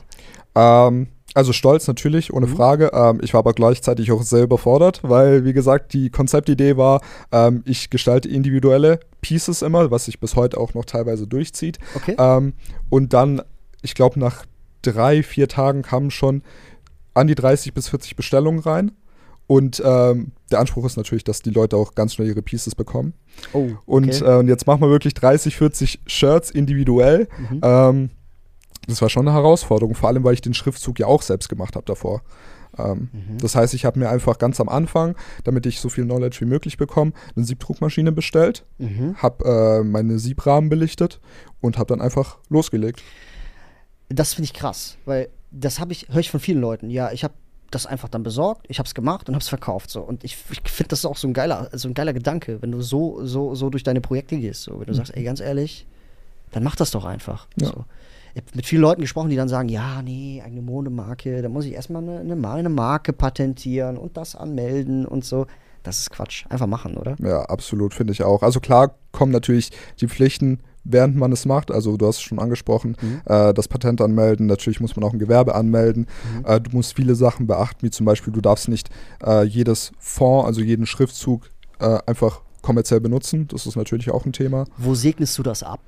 [0.54, 2.56] Ähm, also stolz natürlich, ohne Mhm.
[2.56, 2.90] Frage.
[2.94, 7.00] Ähm, ich war aber gleichzeitig auch sehr überfordert, weil, wie gesagt, die Konzeptidee war,
[7.32, 11.78] ähm, ich gestalte individuelle Pieces immer, was sich bis heute auch noch teilweise durchzieht.
[11.94, 12.14] Okay.
[12.18, 12.54] Ähm,
[12.88, 13.42] und dann,
[13.82, 14.44] ich glaube, nach
[14.82, 16.42] drei, vier Tagen kamen schon
[17.14, 18.92] an die 30 bis 40 Bestellungen rein.
[19.46, 23.12] Und ähm, der Anspruch ist natürlich, dass die Leute auch ganz schnell ihre Pieces bekommen.
[23.52, 24.24] oh, Und, okay.
[24.24, 27.28] äh, und jetzt machen wir wirklich 30, 40 Shirts individuell.
[27.50, 27.60] Mhm.
[27.62, 28.10] Ähm,
[28.88, 31.76] das war schon eine Herausforderung, vor allem weil ich den Schriftzug ja auch selbst gemacht
[31.76, 32.22] habe davor.
[32.76, 33.38] Ähm, Mhm.
[33.38, 36.44] Das heißt, ich habe mir einfach ganz am Anfang, damit ich so viel Knowledge wie
[36.46, 39.16] möglich bekomme, eine Siebdruckmaschine bestellt, Mhm.
[39.18, 41.20] habe äh, meine Siebrahmen belichtet
[41.60, 43.00] und habe dann einfach losgelegt.
[44.08, 46.90] Das finde ich krass, weil das habe ich, höre ich von vielen Leuten.
[46.90, 47.34] Ja, ich habe
[47.70, 49.90] das einfach dann besorgt, ich habe es gemacht und habe es verkauft.
[49.90, 50.00] So.
[50.02, 52.70] Und ich, ich finde das ist auch so ein geiler, so ein geiler Gedanke, wenn
[52.72, 54.62] du so, so, so durch deine Projekte gehst.
[54.64, 54.78] So.
[54.78, 55.86] Wenn du sagst, ey, ganz ehrlich,
[56.52, 57.46] dann mach das doch einfach.
[57.60, 57.68] Ja.
[57.68, 57.84] So.
[58.34, 61.64] Ich habe mit vielen Leuten gesprochen, die dann sagen, ja, nee, eigene Modemarke, da muss
[61.66, 65.46] ich erstmal eine, eine Marke patentieren und das anmelden und so.
[65.84, 66.44] Das ist Quatsch.
[66.48, 67.14] Einfach machen, oder?
[67.22, 68.42] Ja, absolut, finde ich auch.
[68.42, 69.70] Also klar kommen natürlich
[70.00, 71.70] die Pflichten, während man es macht.
[71.70, 73.20] Also du hast es schon angesprochen, Mhm.
[73.26, 74.46] äh, das Patent anmelden.
[74.46, 76.06] Natürlich muss man auch ein Gewerbe anmelden.
[76.38, 76.44] Mhm.
[76.46, 78.88] Äh, du musst viele Sachen beachten, wie zum Beispiel, du darfst nicht
[79.24, 83.46] äh, jedes Fond, also jeden Schriftzug äh, einfach kommerziell benutzen.
[83.48, 84.64] Das ist natürlich auch ein Thema.
[84.78, 85.80] Wo segnest du das ab?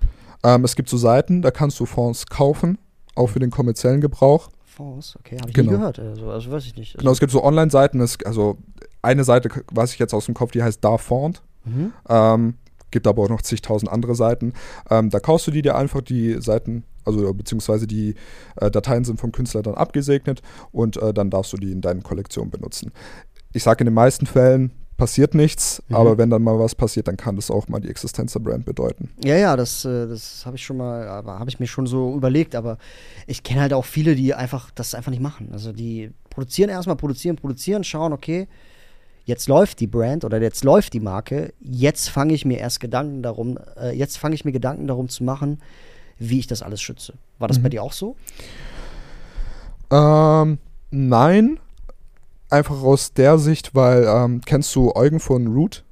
[0.44, 2.78] Ähm, es gibt so Seiten, da kannst du Fonds kaufen,
[3.14, 4.48] auch für den kommerziellen Gebrauch.
[4.64, 5.72] Fonds, okay, habe ich Genau.
[5.72, 5.98] nie gehört.
[5.98, 6.98] Also, also weiß ich nicht.
[6.98, 8.58] Genau, es gibt so Online-Seiten, es- also
[9.02, 11.42] eine Seite weiß ich jetzt aus dem Kopf, die heißt Darfond.
[11.64, 11.92] Mhm.
[12.08, 12.54] Ähm,
[12.90, 14.52] gibt aber auch noch zigtausend andere Seiten.
[14.90, 18.14] Ähm, da kaufst du die dir einfach, die Seiten, also beziehungsweise die
[18.60, 20.40] äh, Dateien sind vom Künstler dann abgesegnet
[20.72, 22.92] und äh, dann darfst du die in deinen Kollektionen benutzen.
[23.52, 25.96] Ich sage, in den meisten Fällen passiert nichts, Mhm.
[25.96, 28.64] aber wenn dann mal was passiert, dann kann das auch mal die Existenz der Brand
[28.64, 29.10] bedeuten.
[29.24, 32.14] Ja, ja, das, äh, das habe ich schon mal, aber habe ich mir schon so
[32.14, 32.78] überlegt, aber
[33.26, 35.50] ich kenne halt auch viele, die einfach das einfach nicht machen.
[35.52, 38.48] Also die produzieren erstmal, produzieren, produzieren, schauen, okay,
[39.24, 43.22] jetzt läuft die Brand oder jetzt läuft die Marke, jetzt fange ich mir erst Gedanken
[43.22, 45.60] darum, äh, jetzt fange ich mir Gedanken darum zu machen,
[46.18, 47.14] wie ich das alles schütze.
[47.38, 48.16] War das bei dir auch so?
[49.90, 50.58] Ähm,
[50.90, 51.58] nein.
[52.48, 55.84] Einfach aus der Sicht, weil, ähm, kennst du Eugen von Root?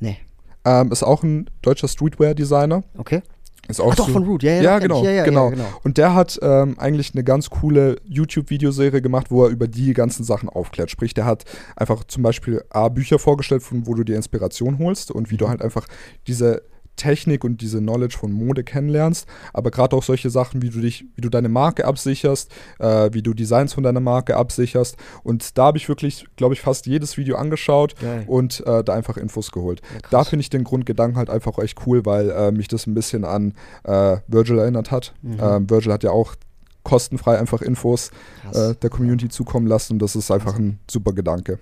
[0.00, 0.18] Nee.
[0.64, 2.82] Ähm, ist auch ein deutscher Streetwear-Designer.
[2.98, 3.22] Okay.
[3.68, 4.62] Ist auch Ach doch, so- von Root, ja, ja.
[4.62, 5.02] Ja, genau.
[5.02, 5.50] Ja, ja, genau.
[5.50, 5.64] Genau.
[5.82, 10.22] Und der hat ähm, eigentlich eine ganz coole YouTube-Videoserie gemacht, wo er über die ganzen
[10.22, 10.90] Sachen aufklärt.
[10.90, 15.10] Sprich, der hat einfach zum Beispiel A, Bücher vorgestellt, von wo du dir Inspiration holst
[15.10, 15.86] und wie du halt einfach
[16.28, 16.62] diese
[16.96, 21.04] Technik und diese Knowledge von Mode kennenlernst, aber gerade auch solche Sachen, wie du dich,
[21.14, 24.96] wie du deine Marke absicherst, äh, wie du Designs von deiner Marke absicherst.
[25.22, 28.24] Und da habe ich wirklich, glaube ich, fast jedes Video angeschaut Geil.
[28.26, 29.80] und äh, da einfach Infos geholt.
[29.92, 32.94] Ja, da finde ich den Grundgedanken halt einfach echt cool, weil äh, mich das ein
[32.94, 33.54] bisschen an
[33.84, 35.14] äh, Virgil erinnert hat.
[35.22, 35.38] Mhm.
[35.40, 36.34] Ähm, Virgil hat ja auch
[36.82, 38.10] kostenfrei einfach Infos
[38.52, 41.58] äh, der Community zukommen lassen und das ist einfach ein super Gedanke.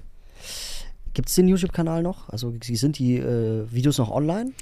[1.14, 2.29] Gibt es den YouTube-Kanal noch?
[2.29, 4.53] Also sind die äh, Videos noch online?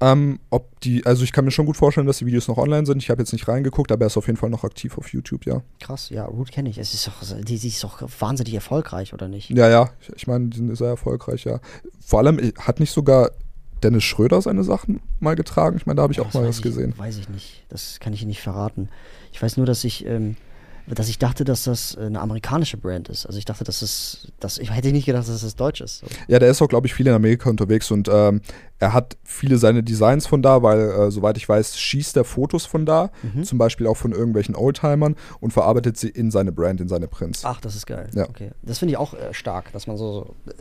[0.00, 2.84] Ähm, ob die, also ich kann mir schon gut vorstellen, dass die Videos noch online
[2.84, 3.00] sind.
[3.00, 5.46] Ich habe jetzt nicht reingeguckt, aber er ist auf jeden Fall noch aktiv auf YouTube,
[5.46, 5.62] ja.
[5.78, 6.78] Krass, ja, Root kenne ich.
[6.78, 9.50] Es ist doch, die, die ist doch wahnsinnig erfolgreich, oder nicht?
[9.50, 11.60] Ja, ja, ich, ich meine, die sind sehr erfolgreich, ja.
[12.04, 13.30] Vor allem äh, hat nicht sogar
[13.84, 15.76] Dennis Schröder seine Sachen mal getragen.
[15.76, 16.94] Ich meine, da habe ich auch Das mal weiß was ich, gesehen.
[16.96, 17.64] Weiß ich nicht.
[17.68, 18.88] Das kann ich Ihnen nicht verraten.
[19.32, 20.36] Ich weiß nur, dass ich, ähm,
[20.94, 23.26] dass ich dachte, dass das äh, eine amerikanische Brand ist.
[23.26, 25.98] Also ich dachte, dass es, dass ich hätte nicht gedacht, dass das deutsch ist.
[26.00, 26.06] So.
[26.28, 28.40] Ja, der ist auch, glaube ich, viel in Amerika unterwegs und ähm,
[28.78, 32.64] er hat viele seine Designs von da, weil, äh, soweit ich weiß, schießt er Fotos
[32.64, 33.44] von da, Mhm.
[33.44, 37.44] zum Beispiel auch von irgendwelchen Oldtimern und verarbeitet sie in seine Brand, in seine Prints.
[37.44, 38.08] Ach, das ist geil.
[38.14, 38.26] Ja.
[38.28, 38.52] Okay.
[38.62, 40.52] Das finde ich auch äh, stark, dass man so, so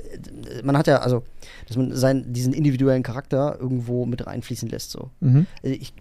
[0.50, 1.24] äh, man hat ja, also,
[1.68, 4.92] dass man seinen, diesen individuellen Charakter irgendwo mit reinfließen lässt.
[4.92, 5.12] So.
[5.22, 5.48] Mhm.
[5.64, 5.94] Äh, Ich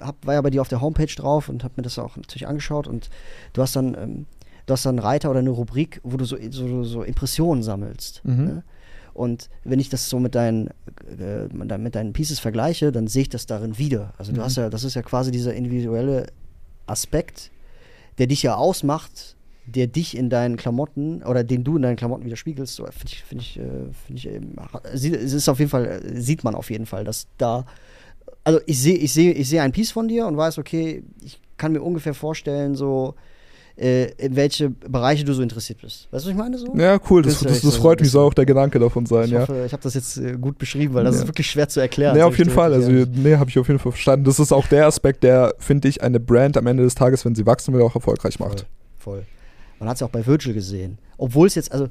[0.00, 2.46] hab, war ja bei dir auf der Homepage drauf und habe mir das auch natürlich
[2.46, 3.10] angeschaut und
[3.52, 4.26] du hast dann, ähm,
[4.66, 8.22] du hast dann einen Reiter oder eine Rubrik, wo du so, so, so Impressionen sammelst.
[8.24, 8.44] Mhm.
[8.44, 8.62] Ne?
[9.12, 10.68] Und wenn ich das so mit deinen,
[11.18, 14.14] äh, mit deinen- mit deinen Pieces vergleiche, dann sehe ich das darin wieder.
[14.18, 14.44] Also du Mhm.
[14.44, 16.26] hast ja, das ist ja quasi dieser individuelle
[16.86, 17.50] Aspekt,
[18.18, 22.24] der dich ja ausmacht, der dich in deinen Klamotten oder den du in deinen Klamotten
[22.24, 22.74] widerspiegelst.
[22.74, 23.62] So, Finde ich, finde ich, äh,
[24.06, 24.48] finde
[24.92, 27.66] ich, sie- es ist auf jeden Fall, äh, sieht man auf jeden Fall, dass da,
[28.44, 31.40] also ich sehe, ich sehe, ich sehe ein Piece von dir und weiß, okay, ich
[31.56, 33.14] kann mir ungefähr vorstellen, so
[33.76, 36.08] äh, in welche Bereiche du so interessiert bist.
[36.10, 36.74] Weißt du, was ich meine so?
[36.76, 39.24] Ja, cool, das, das, das so freut ein mich, soll auch der Gedanke davon sein,
[39.26, 39.40] Ich ja.
[39.40, 41.22] hoffe, ich habe das jetzt äh, gut beschrieben, weil das Ja.
[41.22, 42.16] ist wirklich schwer zu erklären.
[42.16, 42.74] Nee, auf jeden Fall.
[42.74, 44.24] Also, nee, habe ich auf jeden Fall verstanden.
[44.24, 47.34] Das ist auch der Aspekt, der, finde ich, eine Brand am Ende des Tages, wenn
[47.34, 48.66] sie wachsen will, auch erfolgreich macht.
[48.98, 49.18] Voll.
[49.18, 49.26] voll.
[49.78, 50.98] Man hat es ja auch bei Virgil gesehen.
[51.16, 51.88] Obwohl es jetzt, also,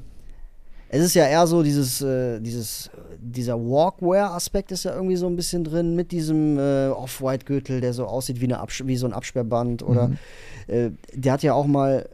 [0.92, 5.36] es ist ja eher so dieses, äh, dieses, dieser Walkwear-Aspekt ist ja irgendwie so ein
[5.36, 9.12] bisschen drin mit diesem äh, Off-White-Gürtel, der so aussieht wie, eine Abs wie so ein
[9.12, 9.82] Absperrband.
[9.84, 10.18] Oder Mhm.
[10.66, 12.08] äh, der hat ja auch mal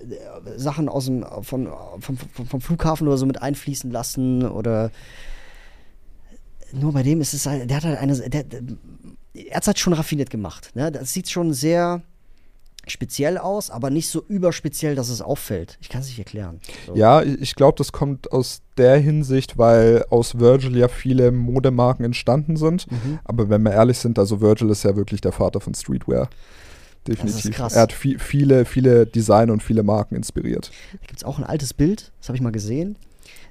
[0.00, 1.68] äh, Sachen aus dem, von,
[2.00, 4.90] vom, vom, vom Flughafen oder so mit einfließen lassen oder
[6.72, 8.62] nur bei dem ist es halt, der hat halt eine, der, der,
[9.34, 10.70] er hat es halt schon raffiniert gemacht.
[10.74, 10.90] Ne?
[10.90, 12.00] Das sieht schon sehr
[12.92, 15.78] speziell aus, aber nicht so überspeziell, dass es auffällt.
[15.80, 16.60] Ich kann es nicht erklären.
[16.86, 16.94] So.
[16.94, 22.56] Ja, ich glaube, das kommt aus der Hinsicht, weil aus Virgil ja viele Modemarken entstanden
[22.56, 22.90] sind.
[22.90, 23.18] Mhm.
[23.24, 26.28] Aber wenn wir ehrlich sind, also Virgil ist ja wirklich der Vater von Streetwear.
[27.08, 27.50] Definitiv.
[27.56, 27.72] krass.
[27.74, 30.70] Er hat vi viele, viele Design und viele Marken inspiriert.
[30.92, 32.96] Da gibt es auch ein altes Bild, das habe ich mal gesehen.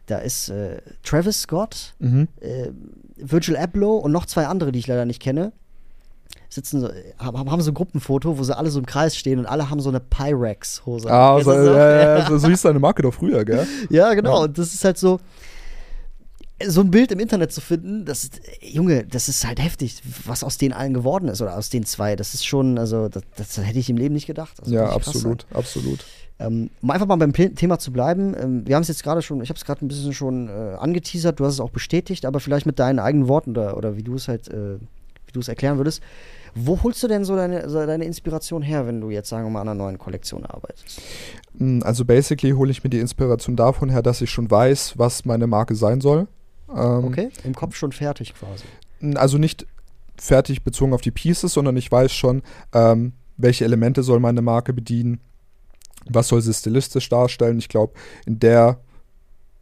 [0.05, 2.27] Da ist äh, Travis Scott, Mhm.
[2.39, 2.69] äh,
[3.17, 5.51] Virgil Abloh und noch zwei andere, die ich leider nicht kenne.
[6.49, 9.45] Sitzen so, haben, haben so ein Gruppenfoto, wo sie alle so im Kreis stehen und
[9.45, 11.09] alle haben so eine Pyrex-Hose.
[11.09, 13.67] Ah, Kennst so, ja, so, so hieß seine Marke doch früher, gell?
[13.89, 14.39] Ja, genau.
[14.39, 14.43] Ja.
[14.45, 15.19] Und das ist halt so,
[16.67, 20.43] so ein Bild im Internet zu finden, das ist, Junge, das ist halt heftig, was
[20.43, 22.15] aus den allen geworden ist oder aus den zwei.
[22.15, 24.53] Das ist schon, also, das, das hätte ich im Leben nicht gedacht.
[24.59, 26.05] Das ja, absolut, absolut.
[26.39, 29.41] Ähm, um einfach mal beim Thema zu bleiben, ähm, wir haben es jetzt gerade schon,
[29.41, 32.39] ich habe es gerade ein bisschen schon äh, angeteasert, du hast es auch bestätigt, aber
[32.39, 34.77] vielleicht mit deinen eigenen Worten oder, oder wie du es halt, äh,
[35.31, 36.01] wie du es erklären würdest.
[36.53, 39.49] Wo holst du denn so deine, so deine Inspiration her, wenn du jetzt, sagen wir
[39.49, 41.01] mal, an einer neuen Kollektion arbeitest?
[41.53, 45.25] Mm, Also basically hole ich mir die Inspiration davon her, dass ich schon weiß, was
[45.25, 46.27] meine Marke sein soll.
[46.69, 47.29] Ähm, Okay?
[47.43, 48.65] Im Kopf schon fertig quasi.
[49.15, 49.65] Also nicht
[50.17, 54.73] fertig bezogen auf die Pieces, sondern ich weiß schon, ähm, welche Elemente soll meine Marke
[54.73, 55.19] bedienen,
[56.05, 57.57] was soll sie stilistisch darstellen.
[57.59, 57.93] Ich glaube,
[58.25, 58.79] in der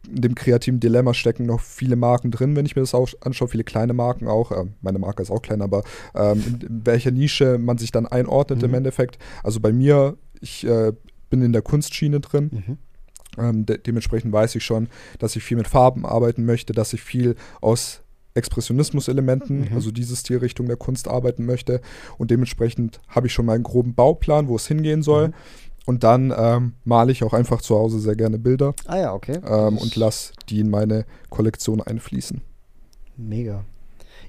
[0.08, 3.48] in dem kreativen Dilemma stecken noch viele Marken drin, wenn ich mir das auch anschaue,
[3.48, 4.50] viele kleine Marken auch.
[4.52, 5.82] Ähm, meine Marke ist auch klein, aber
[6.14, 8.76] ähm, in, in welcher Nische man sich dann einordnet im Mhm.
[8.76, 9.18] Endeffekt.
[9.42, 10.92] Also bei mir, ich äh,
[11.28, 12.50] bin in der Kunstschiene drin.
[12.66, 12.78] Mhm.
[13.38, 14.88] Ähm, de dementsprechend weiß ich schon,
[15.20, 18.00] dass ich viel mit Farben arbeiten möchte, dass ich viel aus
[18.34, 19.74] Expressionismus-Elementen, Mhm.
[19.74, 21.80] also diese Stilrichtung der Kunst arbeiten möchte.
[22.18, 25.32] Und dementsprechend habe ich schon mal einen groben Bauplan, wo es hingehen soll.
[25.86, 29.40] Und dann ähm, male ich auch einfach zu Hause sehr gerne Bilder Ah ja, okay.
[29.44, 32.42] ähm, und lasse die in meine Kollektion einfließen.
[33.16, 33.64] Mega.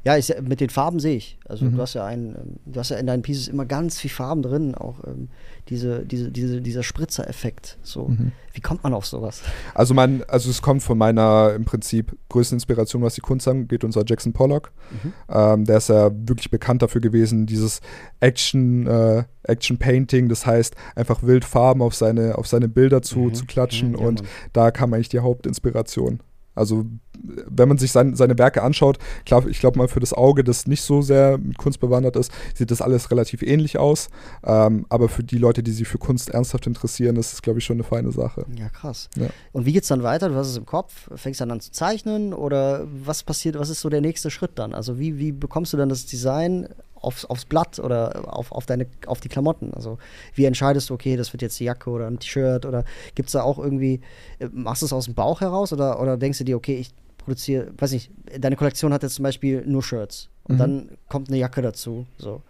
[0.04, 1.38] Ja, ich, mit den Farben sehe ich.
[1.48, 1.76] Also Mhm.
[1.76, 4.42] du hast ja ein, ähm, du hast ja in deinen Pieces immer ganz viel Farben
[4.42, 5.28] drin, auch ähm,
[5.70, 7.78] diese, diese, diese, dieser Spritzer-Effekt.
[7.84, 8.08] So.
[8.08, 8.32] Mhm.
[8.54, 9.42] Wie kommt man auf sowas?
[9.76, 13.84] Also mein, also es kommt von meiner im Prinzip größten Inspiration, was die Kunst angeht,
[13.84, 14.72] unser Jackson Pollock.
[15.04, 15.14] Mhm.
[15.30, 17.80] Ähm, der ist ja wirklich bekannt dafür gewesen, dieses
[18.20, 23.20] Action, äh, Action Painting, das heißt einfach wild Farben auf seine, auf seine Bilder zu,
[23.20, 23.34] Mhm.
[23.36, 26.22] zu klatschen Mhm, und da kam eigentlich die Hauptinspiration.
[26.56, 26.86] Also
[27.24, 30.68] wenn man sich sein, seine Werke anschaut, klar, ich glaube mal für das Auge, das
[30.68, 34.10] nicht so sehr mit Kunst bewandert ist, sieht das alles relativ ähnlich aus.
[34.44, 37.66] Ähm, aber für die Leute, die sich für Kunst ernsthaft interessieren, ist es, glaube ich,
[37.66, 38.46] schon eine feine Sache.
[38.58, 39.10] Ja, krass.
[39.16, 39.28] Ja.
[39.52, 40.30] Und wie geht's dann weiter?
[40.30, 43.82] Du hast es im Kopf, fängst dann an zu zeichnen oder was passiert, was ist
[43.82, 44.74] so der nächste Schritt dann?
[44.74, 46.68] Also wie, wie bekommst du dann das Design
[47.02, 49.74] aufs, aufs Blatt oder auf, auf, deine, auf die Klamotten?
[49.74, 49.98] Also
[50.36, 52.84] wie entscheidest du, okay, das wird jetzt die Jacke oder ein T-Shirt oder
[53.16, 54.02] gibt es da auch irgendwie,
[54.40, 56.92] äh, machst du es aus dem Bauch heraus oder, oder denkst du dir, okay, ich
[57.18, 60.60] produziere, weiß nicht, deine Kollektion hat jetzt zum Beispiel nur Shirts und Mhm.
[60.60, 62.42] dann kommt eine Jacke dazu, so.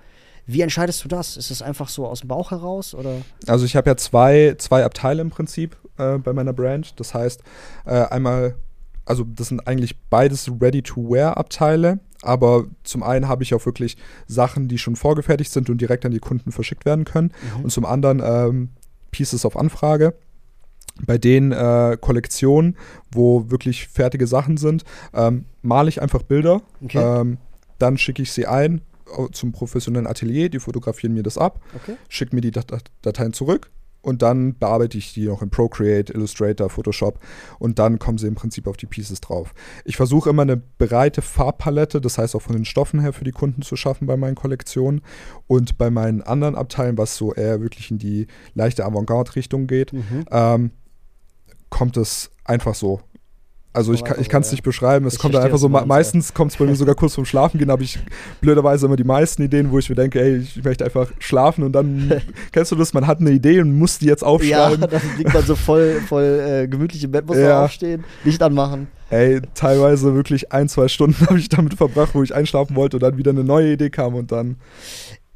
[0.48, 1.38] Wie entscheidest du das?
[1.38, 3.18] Ist es einfach so aus dem Bauch heraus oder?
[3.48, 7.00] Also ich habe ja zwei, zwei Abteile im Prinzip äh, bei meiner Brand.
[7.00, 7.42] Das heißt,
[7.86, 8.56] äh, einmal,
[9.06, 14.78] also das sind eigentlich beides Ready-to-Wear-Abteile, aber zum einen habe ich auch wirklich Sachen, die
[14.78, 17.32] schon vorgefertigt sind und direkt an die Kunden verschickt werden können.
[17.58, 17.64] Mhm.
[17.66, 18.70] Und zum anderen ähm,
[19.12, 20.14] Pieces auf Anfrage.
[21.06, 22.76] Bei den äh, Kollektionen,
[23.12, 26.62] wo wirklich fertige Sachen sind, ähm, male ich einfach Bilder.
[26.84, 27.00] Okay.
[27.22, 27.38] Ähm,
[27.80, 28.82] dann schicke ich sie ein
[29.18, 31.96] äh, zum professionellen Atelier, die fotografieren mir das ab Okay.
[32.10, 36.14] schickt mir die Dat Dat- Dateien zurück und dann bearbeite ich die noch in Procreate,
[36.14, 37.20] Illustrator, Photoshop
[37.60, 39.54] und dann kommen sie im Prinzip auf die Pieces drauf.
[39.86, 43.32] Ich versuche immer eine breite Farbpalette, das heißt auch von den Stoffen her für die
[43.32, 45.02] Kunden zu schaffen bei meinen Kollektionen
[45.48, 50.26] und bei meinen anderen Abteilen, was so eher wirklich in die leichte Avantgarde-Richtung geht, Mhm.
[50.32, 50.72] ähm,
[51.70, 53.02] kommt es einfach so.
[53.74, 54.54] Also ich ich kann es ja.
[54.54, 57.16] nicht beschreiben, es Ich kommt einfach so, meinst, meistens kommt es bei mir sogar kurz
[57.16, 58.00] vorm Schlafen gehen, habe ich
[58.42, 61.72] blöderweise immer die meisten Ideen, wo ich mir denke, ey, ich möchte einfach schlafen und
[61.72, 64.82] dann, kennst du das, man hat eine Idee und muss die jetzt Ja, aufschreiben.
[64.90, 67.64] dann liegt man so voll, voll äh, gemütlich im Bett, muss man Ja.
[67.64, 68.88] aufstehen, Licht anmachen.
[69.10, 73.04] Ey, teilweise wirklich ein, zwei Stunden habe ich damit verbracht, wo ich einschlafen wollte und
[73.04, 74.58] dann wieder eine neue Idee kam und dann,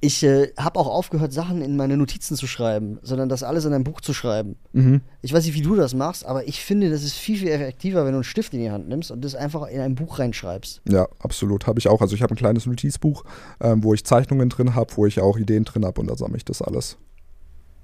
[0.05, 3.73] Ich äh, habe auch aufgehört, Sachen in meine Notizen zu schreiben, sondern das alles in
[3.73, 4.55] ein Buch zu schreiben.
[4.71, 5.01] mhm.
[5.23, 8.05] Ich weiß nicht, wie du das machst, aber ich finde, das ist viel, viel effektiver,
[8.05, 10.81] wenn du einen Stift in die Hand nimmst und das einfach in ein Buch reinschreibst.
[10.87, 12.01] ja, absolut, habe ich auch.
[12.01, 13.23] Also ich habe ein kleines Notizbuch,
[13.59, 16.37] ähm, wo ich Zeichnungen drin habe, wo ich auch Ideen drin habe und da sammle
[16.37, 16.97] ich das alles.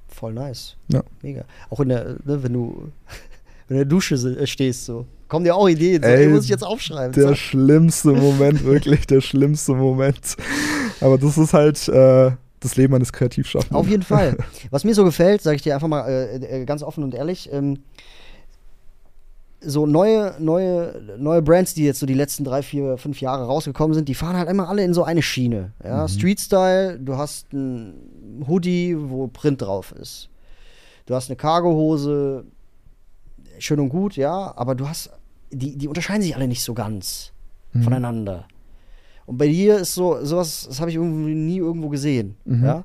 [0.07, 0.75] Voll nice.
[0.89, 1.03] Ja.
[1.23, 1.45] Mega.
[1.71, 2.91] Auch in der, ne, wenn du wenn du
[3.71, 5.05] in der Dusche äh, stehst, so.
[5.29, 7.13] Kommen dir auch Ideen, so, Ey, ey, muss ich jetzt aufschreiben.
[7.13, 7.37] Der zack.
[7.37, 10.35] schlimmste Moment, wirklich der schlimmste Moment.
[10.99, 13.77] Aber das ist halt äh, das Leben eines Kreativschaffenden.
[13.77, 14.35] Auf jeden Fall.
[14.71, 17.49] Was mir so gefällt, sage ich dir einfach mal äh, äh, ganz offen und ehrlich,
[17.53, 17.79] ähm,
[19.61, 23.93] so neue, neue, neue Brands, die jetzt so die letzten drei, vier, fünf Jahre rausgekommen
[23.93, 25.71] sind, die fahren halt immer alle in so eine Schiene.
[25.81, 26.09] Ja?
[26.09, 30.27] Street Style, du hast ein Hoodie, wo Print drauf ist.
[31.05, 32.43] Du hast eine Cargohose,
[33.63, 35.11] schön und gut, ja, aber du hast,
[35.51, 37.31] die, die unterscheiden sich alle nicht so ganz
[37.73, 37.83] Mhm.
[37.83, 38.47] voneinander.
[39.25, 42.35] Und bei dir ist so, sowas, das habe ich irgendwie nie irgendwo gesehen.
[42.43, 42.65] Mhm.
[42.65, 42.83] Ja?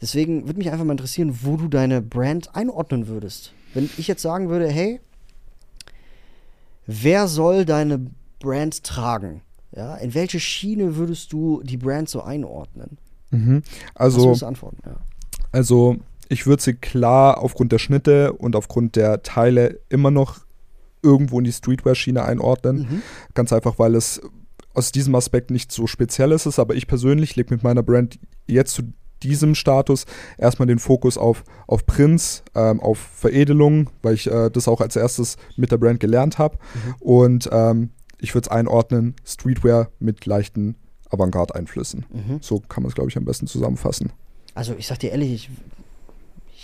[0.00, 3.52] Deswegen würde mich einfach mal interessieren, wo du deine Brand einordnen würdest.
[3.74, 5.00] Wenn ich jetzt sagen würde, hey,
[6.86, 8.06] wer soll deine
[8.38, 9.42] Brand tragen?
[9.74, 12.98] Ja, in welche Schiene würdest du die Brand so einordnen?
[13.30, 13.62] Mhm.
[13.94, 14.34] Also?
[14.34, 14.96] Ja.
[15.50, 15.96] also
[16.32, 20.40] ich würde sie klar aufgrund der Schnitte und aufgrund der Teile immer noch
[21.02, 22.78] irgendwo in die Streetwear-Schiene einordnen.
[22.78, 23.02] Mhm.
[23.34, 24.20] Ganz einfach, weil es
[24.72, 26.58] aus diesem Aspekt nicht so speziell ist.
[26.58, 28.82] Aber ich persönlich lege mit meiner Brand jetzt zu
[29.22, 30.06] diesem Status
[30.38, 34.96] erstmal den Fokus auf, auf Prints, ähm, auf Veredelung, weil ich äh, das auch als
[34.96, 36.56] erstes mit der Brand gelernt habe.
[36.56, 36.94] Mhm.
[37.00, 40.76] Und ähm, ich würde es einordnen, Streetwear mit leichten
[41.10, 42.06] Avantgarde-Einflüssen.
[42.10, 42.38] Mhm.
[42.40, 44.12] So kann man es, glaube ich, am besten zusammenfassen.
[44.54, 45.50] Also ich sag dir ehrlich, ich,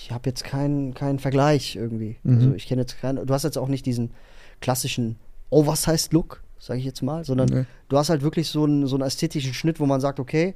[0.05, 2.17] ich habe jetzt keinen keinen Vergleich irgendwie.
[2.23, 2.35] Mhm.
[2.37, 3.27] Also ich kenne jetzt keinen.
[3.27, 4.11] Du hast jetzt auch nicht diesen
[4.61, 5.17] klassischen
[5.51, 7.65] Oversized-Look, sage ich jetzt mal, sondern Nee.
[7.89, 10.55] du hast halt wirklich so einen, so einen ästhetischen Schnitt, wo man sagt, okay,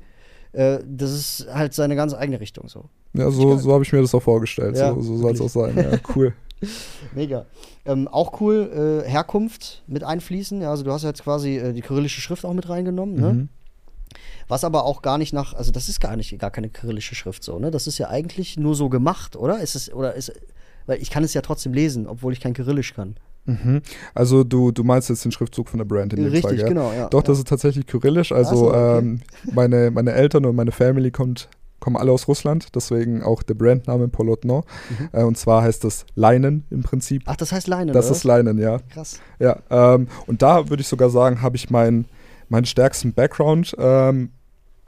[0.52, 2.84] äh, das ist halt seine ganz eigene Richtung so.
[3.14, 4.76] Ja, so, so habe ich mir das auch vorgestellt.
[4.76, 5.76] Ja, so so soll es auch sein.
[5.76, 6.34] Ja, cool.
[7.14, 7.46] Mega.
[7.84, 10.60] Ähm, auch cool, äh, Herkunft mit einfließen.
[10.62, 13.32] Ja, also du hast jetzt quasi äh, die kyrillische Schrift auch mit reingenommen, ne?
[13.32, 13.48] Mhm.
[14.52, 17.42] Was aber auch gar nicht nach, also das ist gar nicht, gar keine kyrillische Schrift
[17.42, 17.70] so, ne?
[17.70, 19.60] Das ist ja eigentlich nur so gemacht, oder?
[19.60, 20.30] Ist es, oder ist,
[20.84, 23.16] weil ich kann es ja trotzdem lesen, obwohl ich kein Kyrillisch kann.
[23.46, 23.80] Mhm.
[24.14, 26.68] Also du, du meinst jetzt den Schriftzug von der Brand in dem Richtig, Fall, gell?
[26.68, 27.08] genau, ja.
[27.08, 27.26] Doch, ja.
[27.28, 28.30] das ist tatsächlich kyrillisch.
[28.30, 28.98] Also so, okay.
[28.98, 29.22] ähm,
[29.54, 31.48] meine, meine Eltern und meine Family kommt,
[31.80, 34.66] kommen alle aus Russland, deswegen auch der Brandname Polotno.
[34.90, 35.08] Mhm.
[35.12, 37.22] Äh, und zwar heißt das Leinen im Prinzip.
[37.24, 38.80] Ach, das heißt Leinen, das oder ist Leinen, ja.
[38.90, 39.18] Krass.
[39.38, 42.04] Ja, ähm, und da würde ich sogar sagen, habe ich mein,
[42.50, 43.74] meinen stärksten Background.
[43.78, 44.28] Ähm,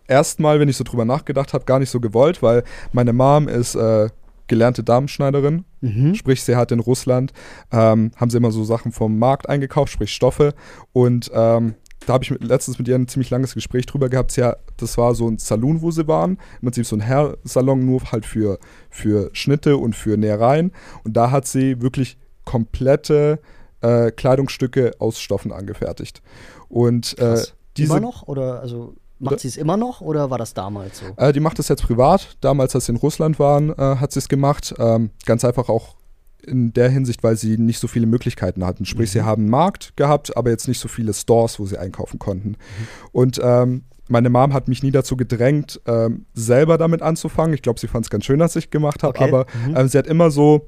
[0.06, 3.74] erstmal, wenn ich so drüber nachgedacht habe, gar nicht so gewollt, weil meine Mom ist
[3.74, 4.08] äh,
[4.46, 5.64] gelernte Damenschneiderin.
[5.80, 6.14] Mhm.
[6.14, 7.32] Sprich, sie hat in Russland,
[7.72, 10.54] ähm, haben sie immer so Sachen vom Markt eingekauft, sprich Stoffe.
[10.92, 11.74] Und ähm,
[12.06, 14.32] da habe ich mit, letztens mit ihr ein ziemlich langes Gespräch drüber gehabt.
[14.32, 16.32] Sie hat, das war so ein Saloon, wo sie waren.
[16.60, 18.58] Im Prinzip so ein Hairsalon, nur halt für,
[18.90, 20.72] für Schnitte und für Nähereien.
[21.04, 23.40] Und da hat sie wirklich komplette
[23.80, 26.22] äh, Kleidungsstücke aus Stoffen angefertigt.
[26.68, 27.42] Und äh,
[27.76, 28.24] diese, immer noch?
[28.24, 31.06] Oder also macht sie es immer noch oder war das damals so?
[31.16, 32.36] Äh, die macht es jetzt privat.
[32.40, 34.74] Damals, als sie in Russland waren, äh, hat sie es gemacht.
[34.78, 35.96] Ähm, ganz einfach auch
[36.46, 38.84] in der Hinsicht, weil sie nicht so viele Möglichkeiten hatten.
[38.84, 42.18] Sprich, sie haben einen Markt gehabt, aber jetzt nicht so viele Stores, wo sie einkaufen
[42.18, 42.56] konnten.
[43.12, 47.54] Und ähm, meine Mom hat mich nie dazu gedrängt, ähm, selber damit anzufangen.
[47.54, 49.24] Ich glaube, sie fand es ganz schön, dass ich gemacht habe, Okay.
[49.28, 49.76] aber Mhm.
[49.76, 50.66] ähm, sie hat immer so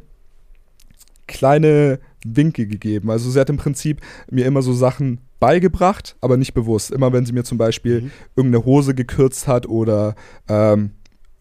[1.26, 3.10] kleine Winke gegeben.
[3.10, 6.90] Also sie hat im Prinzip mir immer so Sachen beigebracht, aber nicht bewusst.
[6.90, 8.10] Immer wenn sie mir zum Beispiel Mhm.
[8.36, 10.14] irgendeine Hose gekürzt hat oder
[10.48, 10.92] ähm,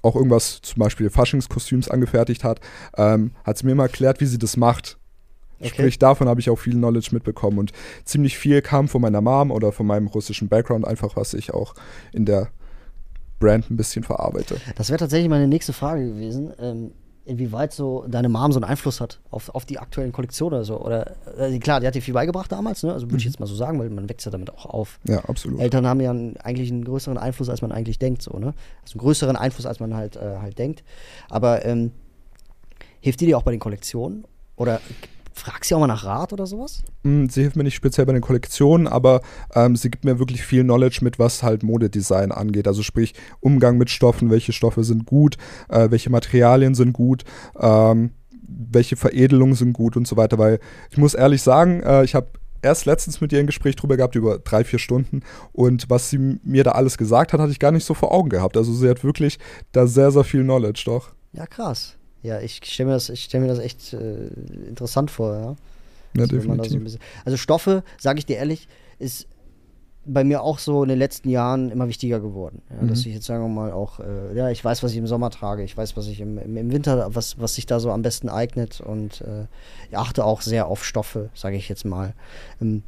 [0.02, 2.60] auch irgendwas, zum Beispiel Faschingskostüms angefertigt hat,
[2.98, 4.98] ähm, hat sie mir immer erklärt, wie sie das macht.
[5.60, 5.70] Okay.
[5.70, 7.72] Sprich, davon habe ich auch viel Knowledge mitbekommen und
[8.04, 11.74] ziemlich viel kam von meiner Mom oder von meinem russischen Background, einfach was ich auch
[12.12, 12.50] in der
[13.40, 14.58] Brand ein bisschen verarbeite.
[14.76, 16.54] Das wäre tatsächlich meine nächste Frage gewesen.
[16.60, 16.92] Ähm,
[17.26, 20.80] inwieweit so deine Mom so einen Einfluss hat auf, auf die aktuellen Kollektionen oder so.
[20.80, 22.94] Oder äh, klar, die hat dir viel beigebracht damals, ne?
[22.94, 23.20] Also würde Mhm.
[23.20, 25.00] ich jetzt mal so sagen, weil man wächst ja damit auch auf.
[25.08, 25.60] Ja, absolut.
[25.60, 28.54] Eltern haben ja einen, eigentlich einen größeren Einfluss, als man eigentlich denkt, so, ne?
[28.84, 30.84] Also einen größeren Einfluss, als man halt, äh, halt denkt.
[31.30, 31.92] Aber ähm,
[33.02, 34.26] hilft die dir auch bei den Kollektionen?
[34.56, 34.80] Oder
[35.36, 36.82] fragst du auch mal nach Rat oder sowas?
[37.04, 39.21] Mm, Sie hilft mir nicht speziell bei den Kollektionen, aber
[39.54, 42.67] ähm, sie gibt mir wirklich viel Knowledge mit, was halt Modedesign angeht.
[42.67, 45.38] Also sprich Umgang mit Stoffen, welche Stoffe sind gut,
[45.69, 47.24] äh, welche Materialien sind gut,
[47.60, 48.12] ähm,
[48.48, 50.38] welche Veredelungen sind gut und so weiter.
[50.38, 52.28] Weil ich muss ehrlich sagen, äh, ich habe
[52.62, 55.21] erst letztens mit ihr ein Gespräch drüber gehabt, über drei, vier Stunden.
[55.52, 58.30] Und was sie mir da alles gesagt hat, hatte ich gar nicht so vor Augen
[58.30, 58.58] gehabt.
[58.58, 59.38] Also sie hat wirklich
[59.71, 61.10] da sehr, sehr viel Knowledge, doch.
[61.34, 61.98] Ja, krass.
[62.26, 64.28] Ja, ich stelle mir, das- ich stell mir das echt äh,
[64.68, 65.42] interessant vor, ja.
[65.42, 65.56] Ja,
[66.22, 66.84] Also, so definitiv.
[66.84, 68.68] bisschen- also Stoffe, sage ich dir ehrlich,
[69.00, 69.28] ist
[70.08, 72.62] bei mir auch so in den letzten Jahren immer wichtiger geworden.
[72.70, 73.10] Ja, Dass Mhm.
[73.10, 75.64] ich jetzt sagen wir mal auch, äh, ja, ich weiß, was ich im Sommer trage,
[75.64, 78.82] ich weiß, was ich im, im, Winter, was, was sich da so am besten eignet
[78.82, 79.46] und äh,
[79.90, 82.14] ich achte auch sehr auf Stoffe, sage ich jetzt mal.
[82.62, 82.84] Ähm,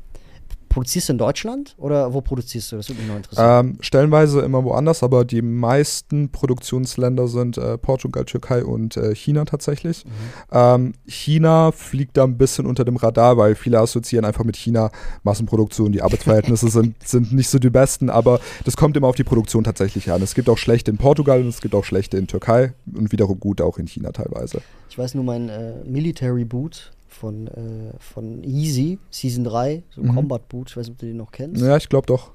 [0.78, 2.76] produzierst du in Deutschland oder wo produzierst du?
[2.76, 3.70] Das würde mich noch interessieren.
[3.70, 9.46] Ähm, stellenweise immer woanders, aber die meisten Produktionsländer sind äh, Portugal, Türkei und äh, China
[9.46, 10.06] tatsächlich.
[10.06, 10.12] Mhm.
[10.52, 14.92] Ähm, China fliegt da ein bisschen unter dem Radar, weil viele assoziieren einfach mit China
[15.24, 15.92] Massenproduktion.
[15.92, 19.64] Die Arbeitsverhältnisse sind, sind nicht so die besten, aber das kommt immer auf die Produktion
[19.64, 20.22] tatsächlich an.
[20.22, 23.40] Es gibt auch schlechte in Portugal und es gibt auch schlechte in Türkei und wiederum
[23.40, 24.62] gute auch in China teilweise.
[24.92, 30.08] Ich weiß nur, mein äh, Military Boot von, äh, von Easy, Season 3, so ein
[30.08, 30.16] Mhm.
[30.16, 31.62] Combat Boot, ich weiß nicht, ob du den noch kennst.
[31.62, 32.32] Ja, ich glaube doch.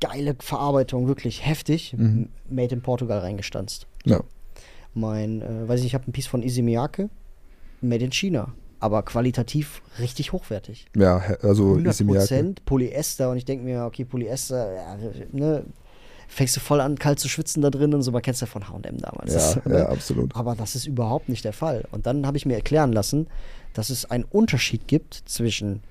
[0.00, 1.94] geile Verarbeitung, wirklich heftig.
[1.96, 2.28] Mhm.
[2.50, 3.86] Made in Portugal reingestanzt.
[4.04, 4.20] Ja.
[4.94, 7.08] Mein, äh, weiß ich, ich habe ein Piece von Easy Miyake,
[7.80, 8.52] made in China.
[8.78, 10.86] Aber qualitativ richtig hochwertig.
[10.94, 12.26] Ja, also Easy Miyake.
[12.34, 14.96] 100% Polyester und ich denke mir, okay, Polyester, ja,
[15.32, 15.64] ne,
[16.28, 18.46] fängst du voll an, kalt zu schwitzen da drin und so, man kennt es ja
[18.46, 19.32] von H&M damals.
[19.32, 19.78] Ja, Das, ne?
[19.78, 20.34] ja, absolut.
[20.36, 21.84] Aber das ist überhaupt nicht der Fall.
[21.92, 23.26] Und dann habe ich mir erklären lassen,
[23.74, 25.82] dass es einen Unterschied gibt zwischen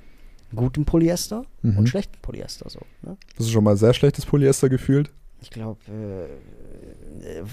[0.55, 1.77] gutem Polyester Mhm.
[1.79, 2.69] und schlechtem Polyester.
[2.69, 3.17] So, ne?
[3.37, 5.11] Das ist schon mal sehr schlechtes Polyester gefühlt.
[5.41, 7.43] Ich glaube, äh, äh,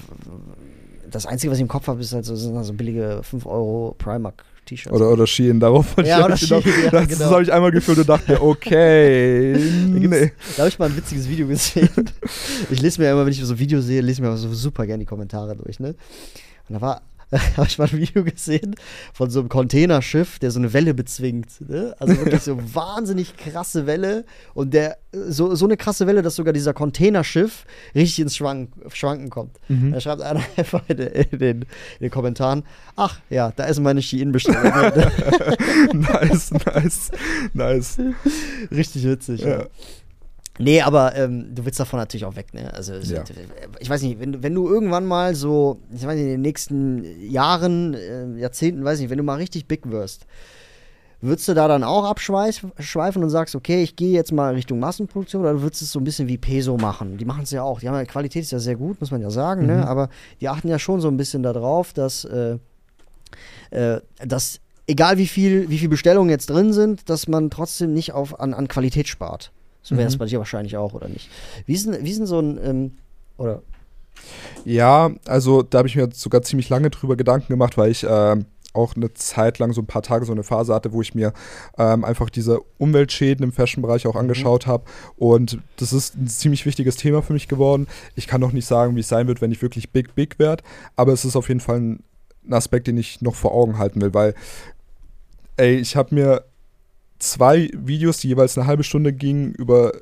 [1.11, 3.45] das Einzige, was ich im Kopf habe, ist halt so, sind halt so billige 5
[3.47, 3.95] Euro
[4.77, 4.95] Primark-T-Shirts.
[4.97, 6.37] Oder, oder Shein, darauf wollte Ja, ich oder.
[6.37, 7.31] Shein, ja, das genau.
[7.31, 10.33] habe ich einmal gefühlt und dachte mir, okay, Da, nee.
[10.57, 11.89] da habe ich mal ein witziges Video gesehen.
[12.71, 15.07] Ich lese mir immer, wenn ich so Videos sehe, lese mir so super gerne die
[15.07, 15.95] Kommentare durch, ne?
[16.69, 17.03] Und da war,
[17.57, 18.75] habe ich mal ein Video gesehen
[19.15, 21.61] von so einem Containerschiff, der so eine Welle bezwingt.
[21.69, 21.95] Ne?
[21.99, 26.53] Also wirklich so wahnsinnig krasse Welle und der so, so eine krasse Welle, dass sogar
[26.55, 27.65] dieser Containerschiff
[27.95, 29.57] richtig ins Schwank, Schwanken kommt.
[29.69, 29.93] Mhm.
[29.93, 31.67] Da schreibt einer einfach in, den- in, den, in
[32.01, 32.63] den Kommentaren:
[32.97, 34.63] Ach ja, da ist meine Shein-Bestellung.
[35.93, 37.11] nice, nice,
[37.55, 37.99] nice.
[38.71, 39.41] richtig witzig.
[39.43, 39.49] Ja.
[39.61, 39.67] Ja.
[40.63, 42.73] Nee, aber ähm, du willst davon natürlich auch weg, ne?
[42.73, 43.25] Also, Ja.
[43.81, 46.41] ich weiß nicht, wenn, du- wenn du irgendwann mal so, ich weiß nicht, in den
[46.43, 50.27] nächsten Jahren, äh, Jahrzehnten, weiß nicht, wenn du mal richtig big wirst,
[51.21, 55.43] würdest du da dann auch abschweifen und sagst, okay, ich gehe jetzt mal Richtung Massenproduktion
[55.43, 57.17] oder würdest du es so ein bisschen wie Peso machen?
[57.17, 57.79] Die machen es ja auch.
[57.81, 59.77] Die haben ja, Qualität ist ja sehr gut, muss man ja sagen, ne?
[59.77, 59.83] Mhm.
[59.85, 60.09] Aber
[60.41, 62.59] die achten ja schon so ein bisschen darauf, dass, äh,
[63.71, 64.59] äh, dass
[64.89, 68.53] egal wie viel, wie viel Bestellungen jetzt drin sind, dass man trotzdem nicht auf, an,
[68.53, 69.53] an Qualität spart.
[69.83, 70.19] So wäre es Mhm.
[70.19, 71.29] bei dir wahrscheinlich auch, oder nicht?
[71.67, 72.93] Wie ist denn, wie ist denn so ein, ähm,
[73.37, 73.63] oder
[74.65, 78.45] Ja, also da habe ich mir sogar ziemlich lange drüber Gedanken gemacht, weil ich ähm,
[78.75, 81.33] auch eine Zeit lang, so ein paar Tage, so eine Phase hatte, wo ich mir
[81.77, 84.85] ähm, einfach diese Umweltschäden im Fashion-Bereich auch angeschaut habe.
[85.17, 87.87] Und das ist ein ziemlich wichtiges Thema für mich geworden.
[88.15, 90.63] Ich kann noch nicht sagen, wie es sein wird, wenn ich wirklich big, big werde,
[90.97, 92.03] aber es ist auf jeden Fall ein,
[92.47, 94.35] ein Aspekt, den ich noch vor Augen halten will, weil,
[95.57, 96.45] ey, ich habe mir
[97.23, 99.93] zwei Videos, die jeweils eine halbe Stunde gingen, über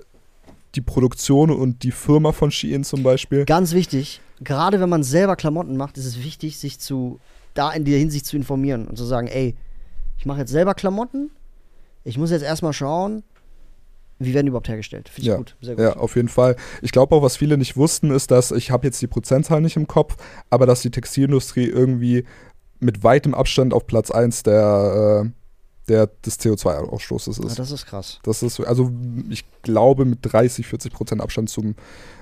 [0.75, 3.45] die Produktion und die Firma von Shein zum Beispiel.
[3.45, 7.21] Ganz wichtig, gerade wenn man selber Klamotten macht, ist es wichtig, sich zu
[7.55, 9.57] da in der Hinsicht zu informieren und zu sagen, ey,
[10.19, 11.31] ich mache jetzt selber Klamotten,
[12.05, 13.25] ich muss jetzt erstmal schauen,
[14.19, 15.09] wie werden die überhaupt hergestellt.
[15.09, 15.85] Finde ich ja, gut, sehr gut.
[15.85, 16.57] Ja, auf jeden Fall.
[16.83, 19.77] Ich glaube auch, was viele nicht wussten, ist, dass ich habe jetzt die Prozentzahl nicht
[19.77, 20.17] im Kopf,
[20.51, 22.25] aber dass die Textilindustrie irgendwie
[22.79, 25.31] mit weitem Abstand auf Platz 1 der, äh,
[25.91, 27.51] der des CO2-Ausstoßes ist.
[27.51, 28.19] Ja, das ist krass.
[28.23, 28.91] Das ist, also
[29.29, 31.75] ich glaube, mit 30, 40 Prozent Abstand zum,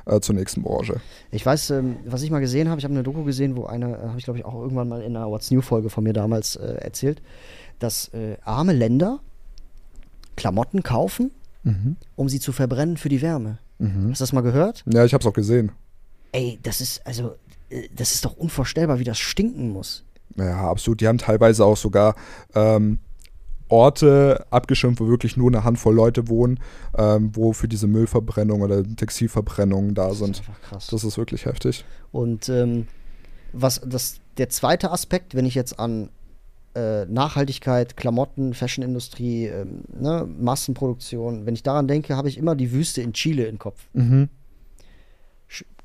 [0.06, 1.00] äh, zur nächsten Branche.
[1.30, 3.96] Ich weiß, ähm, was ich mal gesehen habe, ich habe eine Doku gesehen, wo eine,
[3.96, 6.56] äh, habe ich glaube ich auch irgendwann mal in einer What's New-Folge von mir damals
[6.56, 7.22] äh, erzählt,
[7.78, 9.20] dass äh, arme Länder
[10.36, 11.30] Klamotten kaufen,
[11.64, 11.96] Mhm.
[12.16, 13.58] um sie zu verbrennen für die Wärme.
[13.78, 14.10] Mhm.
[14.10, 14.84] Hast du das mal gehört?
[14.86, 15.72] Ja, ich habe es auch gesehen.
[16.32, 17.34] Ey, das ist, also,
[17.68, 20.04] äh, das ist doch unvorstellbar, wie das stinken muss.
[20.36, 21.00] Ja, absolut.
[21.00, 22.14] Die haben teilweise auch sogar
[22.54, 23.00] ähm,
[23.68, 26.58] Orte abgeschirmt, wo wirklich nur eine Handvoll Leute wohnen,
[26.96, 30.30] ähm, wo für diese Müllverbrennung oder Textilverbrennung da Das sind.
[30.30, 30.86] ist einfach krass.
[30.88, 31.84] Das ist wirklich heftig.
[32.12, 32.86] Und ähm,
[33.52, 36.10] was das, der zweite Aspekt, wenn ich jetzt an
[36.74, 42.72] äh, Nachhaltigkeit, Klamotten, Fashionindustrie, ähm, ne, Massenproduktion, wenn ich daran denke, habe ich immer die
[42.72, 43.80] Wüste in Chile im Kopf.
[43.94, 44.28] Mhm.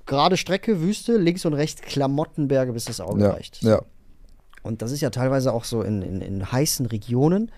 [0.06, 3.64] Gerade Strecke, Wüste, links und rechts Klamottenberge, bis das Auge Ja, reicht.
[3.64, 3.82] ja.
[4.64, 7.52] Und das ist ja teilweise auch so in, in, in heißen Regionen,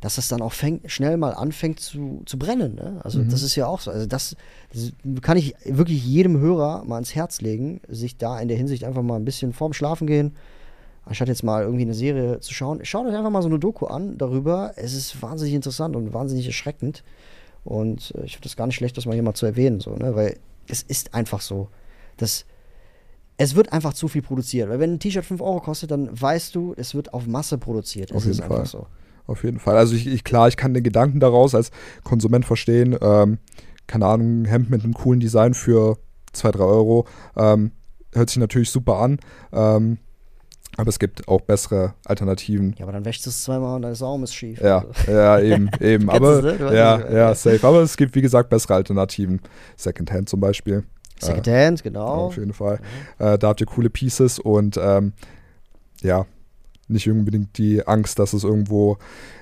[0.00, 2.74] dass das dann auch fängt, schnell mal anfängt zu, zu brennen.
[2.74, 3.00] Ne?
[3.04, 3.28] Also Mhm.
[3.28, 3.90] das ist ja auch so.
[3.90, 4.36] Also das,
[4.72, 8.84] das kann ich wirklich jedem Hörer mal ans Herz legen, sich da in der Hinsicht
[8.84, 10.34] einfach mal ein bisschen vorm Schlafen gehen,
[11.04, 12.84] anstatt jetzt mal irgendwie eine Serie zu schauen.
[12.84, 14.72] Schaut euch einfach mal so eine Doku an darüber.
[14.76, 17.04] Es ist wahnsinnig interessant und wahnsinnig erschreckend.
[17.64, 19.94] Und äh, ich finde das gar nicht schlecht, das mal hier mal zu erwähnen, so,
[19.94, 20.16] ne?
[20.16, 20.36] weil
[20.66, 21.68] es ist einfach so,
[22.16, 22.44] dass
[23.38, 24.68] es wird einfach zu viel produziert.
[24.68, 28.12] Weil wenn ein T-Shirt 5 Euro kostet, dann weißt du, es wird auf Masse produziert.
[28.12, 28.66] Auf es ist jeden Fall.
[28.66, 28.86] so.
[29.26, 29.76] Auf jeden Fall.
[29.76, 31.70] Also ich, ich klar, ich kann den Gedanken daraus als
[32.04, 32.96] Konsument verstehen.
[33.00, 33.38] Ähm,
[33.86, 35.98] keine Ahnung, ein Hemd mit einem coolen Design für
[36.32, 37.06] 2, 3 Euro.
[37.36, 37.72] Ähm,
[38.12, 39.18] hört sich natürlich super an.
[39.52, 39.98] Ähm,
[40.76, 42.74] aber es gibt auch bessere Alternativen.
[42.78, 44.60] Ja, aber dann wäschst du es zweimal und dein Saum ist schief.
[44.60, 45.12] Ja, Also.
[45.12, 46.08] ja, eben, eben.
[46.08, 47.66] Aber ja, ja, safe.
[47.66, 49.40] Aber es gibt, wie gesagt, bessere Alternativen.
[49.76, 50.84] Secondhand zum Beispiel.
[51.26, 52.06] Secondhand, genau.
[52.26, 52.80] Auf jeden Fall.
[53.18, 55.12] Äh, da habt ihr coole Pieces und ähm,
[56.02, 56.26] ja,
[56.88, 58.98] nicht unbedingt die Angst, dass es irgendwo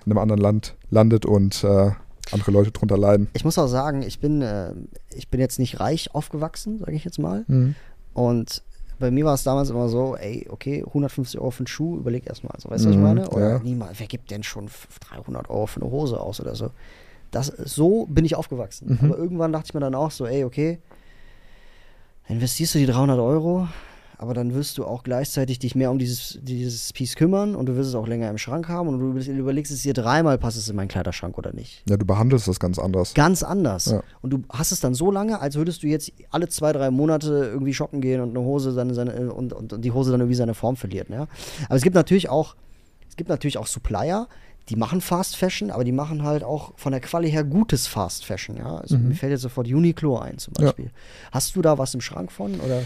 [0.07, 1.91] in einem anderen Land landet und äh,
[2.33, 3.29] andere Leute drunter leiden.
[3.33, 4.73] Ich muss auch sagen, ich bin, äh,
[5.17, 7.45] ich bin jetzt nicht reich aufgewachsen, sage ich jetzt mal.
[8.13, 8.63] Und
[8.99, 12.27] bei mir war es damals immer so, ey, okay, 150 Euro für einen Schuh, überleg
[12.27, 12.53] erstmal.
[12.61, 13.31] So, weißt du, was ich Mhm, meine?
[13.31, 13.59] Oder ja.
[13.61, 14.69] niemand, wer gibt denn schon
[15.11, 16.71] 300 Euro für eine Hose aus oder so?
[17.31, 18.99] Das, so bin ich aufgewachsen.
[19.01, 19.11] Mhm.
[19.13, 20.81] Aber irgendwann dachte ich mir dann auch so, ey, okay,
[22.31, 23.69] investierst du die 300 Euro,
[24.19, 27.77] aber dann wirst du auch gleichzeitig dich mehr um dieses, dieses Piece kümmern und du
[27.77, 30.69] wirst es auch länger im Schrank haben und du überlegst es dir dreimal, passt es
[30.69, 31.83] in meinen Kleiderschrank oder nicht.
[31.89, 33.15] Ja, du behandelst das ganz anders.
[33.15, 33.87] Ganz anders.
[33.87, 34.03] Ja.
[34.21, 37.51] Und du hast es dann so lange, als würdest du jetzt alle zwei, drei Monate
[37.51, 40.37] irgendwie shoppen gehen und eine Hose seine, seine und, und, und die Hose dann irgendwie
[40.37, 41.09] seine Form verliert.
[41.09, 41.27] Ne?
[41.67, 42.57] Aber es gibt natürlich auch,
[43.09, 44.29] es gibt natürlich auch Supplier,
[44.71, 48.25] die machen Fast Fashion, aber die machen halt auch von der Quali her gutes Fast
[48.25, 48.57] Fashion.
[48.57, 48.77] Ja?
[48.77, 49.09] Also Mhm.
[49.09, 50.67] Mir fällt jetzt sofort Uniqlo ein zum Ja.
[50.67, 50.91] Beispiel.
[51.33, 52.61] Hast du da was im Schrank von?
[52.61, 52.83] Oder?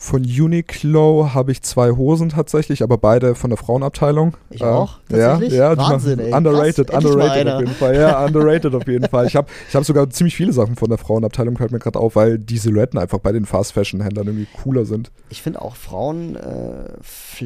[0.00, 4.36] Von Uniqlo habe ich zwei Hosen tatsächlich, aber beide von der Frauenabteilung.
[4.50, 5.54] Ich auch, Ja, tatsächlich?
[5.58, 6.32] ja die Wahnsinn, ey.
[6.32, 7.94] Underrated, Krass, underrated auf jeden Fall.
[7.96, 9.26] Ja, underrated auf jeden Fall.
[9.26, 12.14] Ich habe ich hab sogar ziemlich viele Sachen von der Frauenabteilung, fällt mir gerade auf,
[12.14, 15.10] weil die Silhouetten einfach bei den Fast Fashion Händlern irgendwie cooler sind.
[15.30, 16.90] Ich finde auch Frauen, äh,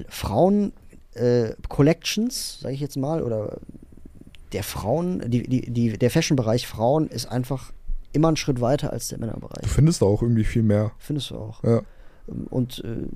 [0.08, 0.72] Frauen
[1.14, 3.58] äh, Collections, sage ich jetzt mal, oder
[4.52, 7.72] der Frauen, die, die, die, der Fashion-Bereich Frauen ist einfach
[8.12, 9.66] immer einen Schritt weiter als der Du Männerbereich.
[9.66, 10.92] findest da auch irgendwie viel mehr.
[10.98, 11.62] Findest du auch.
[11.64, 11.80] Ja.
[12.50, 13.06] Und äh,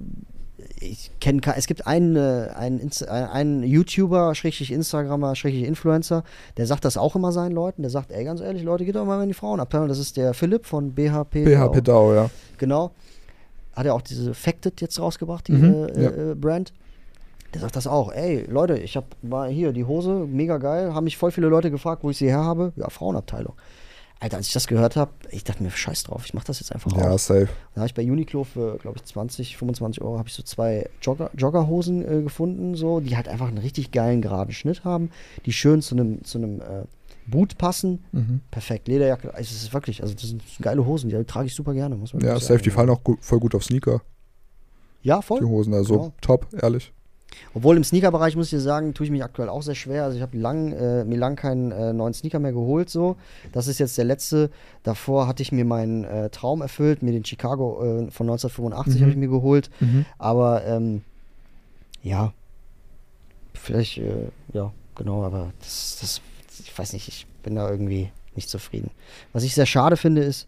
[0.80, 6.24] ich kenne, es gibt einen, äh, einen, äh, einen YouTuber, Schrägstrich Instagrammer, Schrägstrich Influencer,
[6.56, 7.82] der sagt das auch immer seinen Leuten.
[7.82, 9.88] Der sagt, ey, ganz ehrlich, Leute, geht doch mal in die Frauenabteilung.
[9.88, 11.44] Das ist der Philipp von BHP.
[11.44, 12.30] BHP Dau, ja.
[12.56, 12.92] Genau.
[13.74, 16.30] Hat er auch diese Facted jetzt rausgebracht, diese Mhm, äh, ja.
[16.30, 16.72] äh, Brand.
[17.56, 18.12] Der sagt das auch.
[18.12, 20.92] Ey, Leute, ich habe mal hier die Hose, mega geil.
[20.92, 22.74] Haben mich voll viele Leute gefragt, wo ich sie her habe.
[22.76, 23.54] Ja, Frauenabteilung.
[24.20, 26.70] Alter, als ich das gehört habe, ich dachte mir, scheiß drauf, ich mach das jetzt
[26.72, 27.18] einfach Ja, auch.
[27.18, 27.48] safe.
[27.72, 30.86] Dann habe ich bei Uniqlo für, glaube ich, 20, 25 Euro habe ich so zwei
[31.00, 35.10] Jogger, Joggerhosen äh, gefunden, so, die halt einfach einen richtig geilen geraden Schnitt haben,
[35.46, 36.84] die schön zu einem zu äh,
[37.26, 38.04] Boot passen.
[38.12, 38.40] Mhm.
[38.50, 41.72] Perfekt, Lederjacke, also es ist wirklich, also das sind geile Hosen, die trage ich super
[41.72, 42.62] gerne, muss man Ja, wirklich safe, sagen.
[42.64, 44.02] die fallen auch gu voll gut auf Sneaker,
[45.02, 45.40] Ja, voll.
[45.40, 45.72] die Hosen.
[45.74, 46.12] Also Genau.
[46.20, 46.92] top, ehrlich.
[47.54, 50.04] Obwohl im Sneaker-Bereich muss ich dir sagen, tue ich mich aktuell auch sehr schwer.
[50.04, 52.88] Also ich habe lang, äh, mir lang keinen äh, neuen Sneaker mehr geholt.
[52.88, 53.16] So,
[53.52, 54.50] das ist jetzt der letzte.
[54.82, 59.00] Davor hatte ich mir meinen äh, Traum erfüllt, mir den Chicago äh, von 1985 Mhm.
[59.02, 59.70] habe ich mir geholt.
[59.80, 60.04] Mhm.
[60.18, 61.02] Aber ähm,
[62.02, 62.32] ja,
[63.54, 65.24] vielleicht, äh, ja, genau.
[65.24, 66.20] Aber das, das,
[66.64, 68.90] ich weiß nicht, ich bin da irgendwie nicht zufrieden.
[69.32, 70.46] Was ich sehr schade finde ist,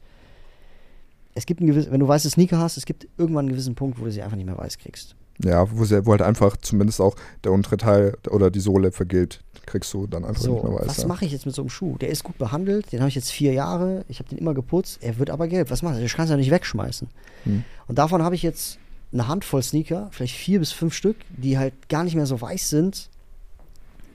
[1.35, 3.99] es gibt einen gewissen, wenn du weiße Sneaker hast, es gibt irgendwann einen gewissen Punkt,
[4.01, 5.15] wo du sie einfach nicht mehr weiß kriegst.
[5.45, 7.15] Ja, wo, sie, wo halt einfach zumindest auch
[7.45, 10.89] der untere Teil oder die Sohle vergilt, kriegst du dann einfach So, nicht mehr weiß.
[10.89, 11.07] was ja.
[11.07, 11.97] mache ich jetzt mit so einem Schuh?
[11.99, 14.99] Der ist gut behandelt, den habe ich jetzt vier Jahre, ich habe den immer geputzt,
[15.03, 15.71] er wird aber gelb.
[15.71, 16.05] Was machst du?
[16.05, 17.09] Ich kann es ja nicht wegschmeißen.
[17.45, 17.65] Hm.
[17.87, 18.79] Und davon habe ich jetzt
[19.13, 22.69] eine Handvoll Sneaker, vielleicht vier bis fünf Stück, die halt gar nicht mehr so weiß
[22.71, 23.09] sind.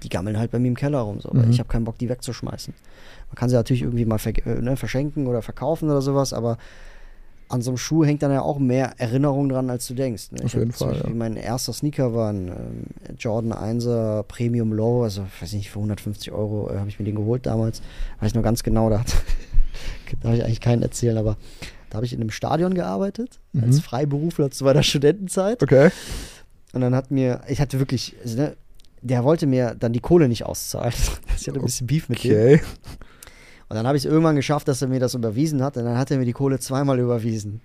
[0.03, 1.21] Die gammeln halt bei mir im Keller rum.
[1.21, 1.29] So.
[1.31, 1.51] weil Mhm.
[1.51, 2.73] Ich habe keinen Bock, die wegzuschmeißen.
[3.29, 6.57] Man kann sie natürlich irgendwie mal ver äh, ne, verschenken oder verkaufen oder sowas, aber
[7.53, 10.31] an so einem Schuh hängt dann ja auch mehr Erinnerung dran, als du denkst.
[10.31, 10.39] Ne?
[10.39, 11.15] Auf ich jeden Fall, Beispiel, ja.
[11.15, 15.77] Mein erster Sneaker war ein ähm, Jordan 1er Premium Low, also ich weiß nicht, für
[15.79, 17.81] 150 Euro äh, habe ich mir den geholt damals.
[18.19, 19.13] Weiß ich noch ganz genau, da hat,
[20.21, 21.37] darf ich eigentlich keinen erzählen, aber
[21.89, 23.81] da habe ich in einem Stadion gearbeitet, als Mhm.
[23.81, 25.61] Freiberufler zu meiner Studentenzeit.
[25.61, 25.91] Okay.
[26.73, 28.57] Und dann hat mir, ich hatte wirklich, also, ne,
[29.03, 30.93] der wollte mir dann die Kohle nicht auszahlen.
[31.39, 32.59] Ich hatte ein bisschen Beef mit dem.
[33.73, 35.77] Und dann habe ich es irgendwann geschafft, dass er mir das überwiesen hat.
[35.77, 37.59] Und dann hat er mir die Kohle zweimal überwiesen.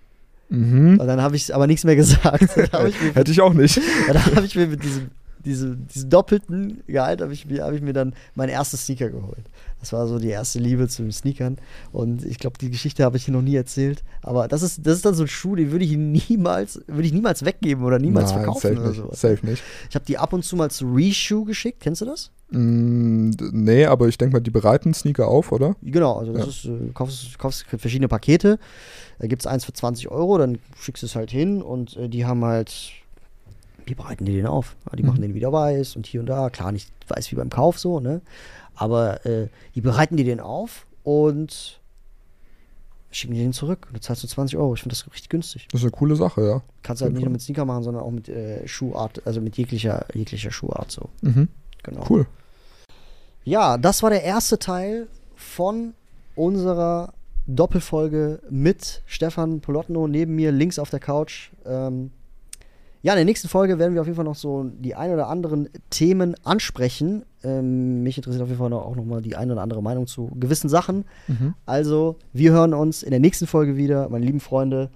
[0.49, 0.99] Mhm.
[0.99, 2.57] Und dann habe ich aber nichts mehr gesagt.
[2.73, 3.79] Habe ich, mir- Hätte ich auch nicht.
[4.09, 5.11] dann hab ich mir mit diesem,
[5.45, 9.45] diesem, diesem doppelten Gehalt habe ich, mir- hab ich mir dann mein erstes Sneaker geholt.
[9.81, 11.57] Das war so die erste Liebe zu den Sneakern.
[11.93, 14.03] Und ich glaube, die Geschichte habe ich hier noch nie erzählt.
[14.23, 17.13] Aber das ist, das ist dann so ein Schuh, den würde ich niemals, würde ich
[17.13, 18.97] niemals weggeben oder niemals Nein, verkaufen safe oder nicht.
[18.99, 19.21] sowas.
[19.21, 19.63] Safe nicht.
[19.89, 21.79] Ich habe die ab und zu mal zu Reshoe geschickt.
[21.81, 22.31] Kennst du das?
[22.51, 25.77] Mm, nee, aber ich denke mal, die bereiten Sneaker auf, oder?
[25.83, 26.49] Genau, also das Ja.
[26.49, 28.59] ist, äh, kaufst, kaufst verschiedene Pakete.
[29.21, 32.09] Da gibt es eins für 20 Euro, dann schickst du es halt hin und äh,
[32.09, 32.73] die haben halt,
[33.89, 34.77] die bereiten dir den auf.
[34.97, 35.09] Die Mhm.
[35.09, 36.51] machen den wieder weiß und hier und da.
[36.51, 38.21] Klar, nicht weiß wie beim Kauf so, ne?
[38.79, 41.81] Aber äh, die bereiten dir den auf und
[43.11, 43.89] schicken dir den zurück.
[43.93, 44.75] Du zahlst nur 20 Euro.
[44.75, 45.67] Ich finde das richtig günstig.
[45.73, 46.63] Das ist eine coole Sache, ja.
[46.83, 49.57] Kannst du halt nicht nur mit Sneaker machen, sondern auch mit äh, Schuhart, also mit
[49.57, 51.09] jeglicher, jeglicher Schuhart so.
[51.23, 51.49] Mhm.
[51.83, 52.05] Genau.
[52.09, 52.27] Cool.
[53.45, 55.95] Ja, das war der erste Teil von
[56.37, 57.15] unserer
[57.47, 61.51] Doppelfolge mit Stefan Polotno neben mir links auf der Couch.
[61.65, 62.13] Ähm,
[63.03, 65.29] ja, in der nächsten Folge werden wir auf jeden Fall noch so die ein oder
[65.29, 67.25] anderen Themen ansprechen.
[67.45, 70.31] Ähm, mich interessiert auf jeden Fall noch, auch nochmal die ein oder andere Meinung zu
[70.39, 71.05] gewissen Sachen.
[71.29, 71.55] Mhm.
[71.65, 74.91] Also, wir hören uns in der nächsten Folge wieder, meine lieben Freunde.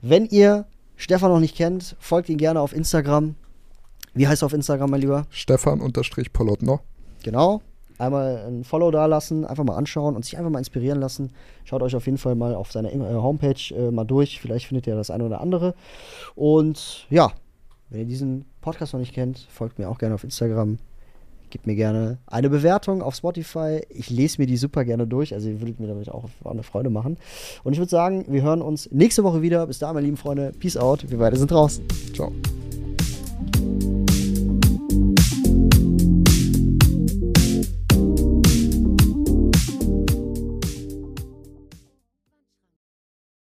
[0.00, 0.66] Wenn ihr
[0.96, 3.34] Stefan noch nicht kennt, folgt ihn gerne auf Instagram.
[4.14, 5.26] Wie heißt er auf Instagram, mein Lieber?
[5.30, 6.80] Stefan-Polotno.
[7.24, 7.62] Genau.
[8.02, 11.30] Einmal ein Follow da lassen, einfach mal anschauen und sich einfach mal inspirieren lassen.
[11.62, 14.40] Schaut euch auf jeden Fall mal auf seiner äh, Homepage äh, mal durch.
[14.40, 15.76] Vielleicht findet ihr das eine oder andere.
[16.34, 17.30] Und ja,
[17.90, 20.78] wenn ihr diesen Podcast noch nicht kennt, folgt mir auch gerne auf Instagram.
[21.50, 23.82] Gebt mir gerne eine Bewertung auf Spotify.
[23.88, 25.32] Ich lese mir die super gerne durch.
[25.32, 27.18] Also ihr würdet mir damit auch eine Freude machen.
[27.62, 29.64] Und ich würde sagen, wir hören uns nächste Woche wieder.
[29.68, 30.52] Bis dahin, meine lieben Freunde.
[30.58, 31.08] Peace out.
[31.08, 31.84] Wir beide sind draußen.
[32.12, 32.32] Ciao.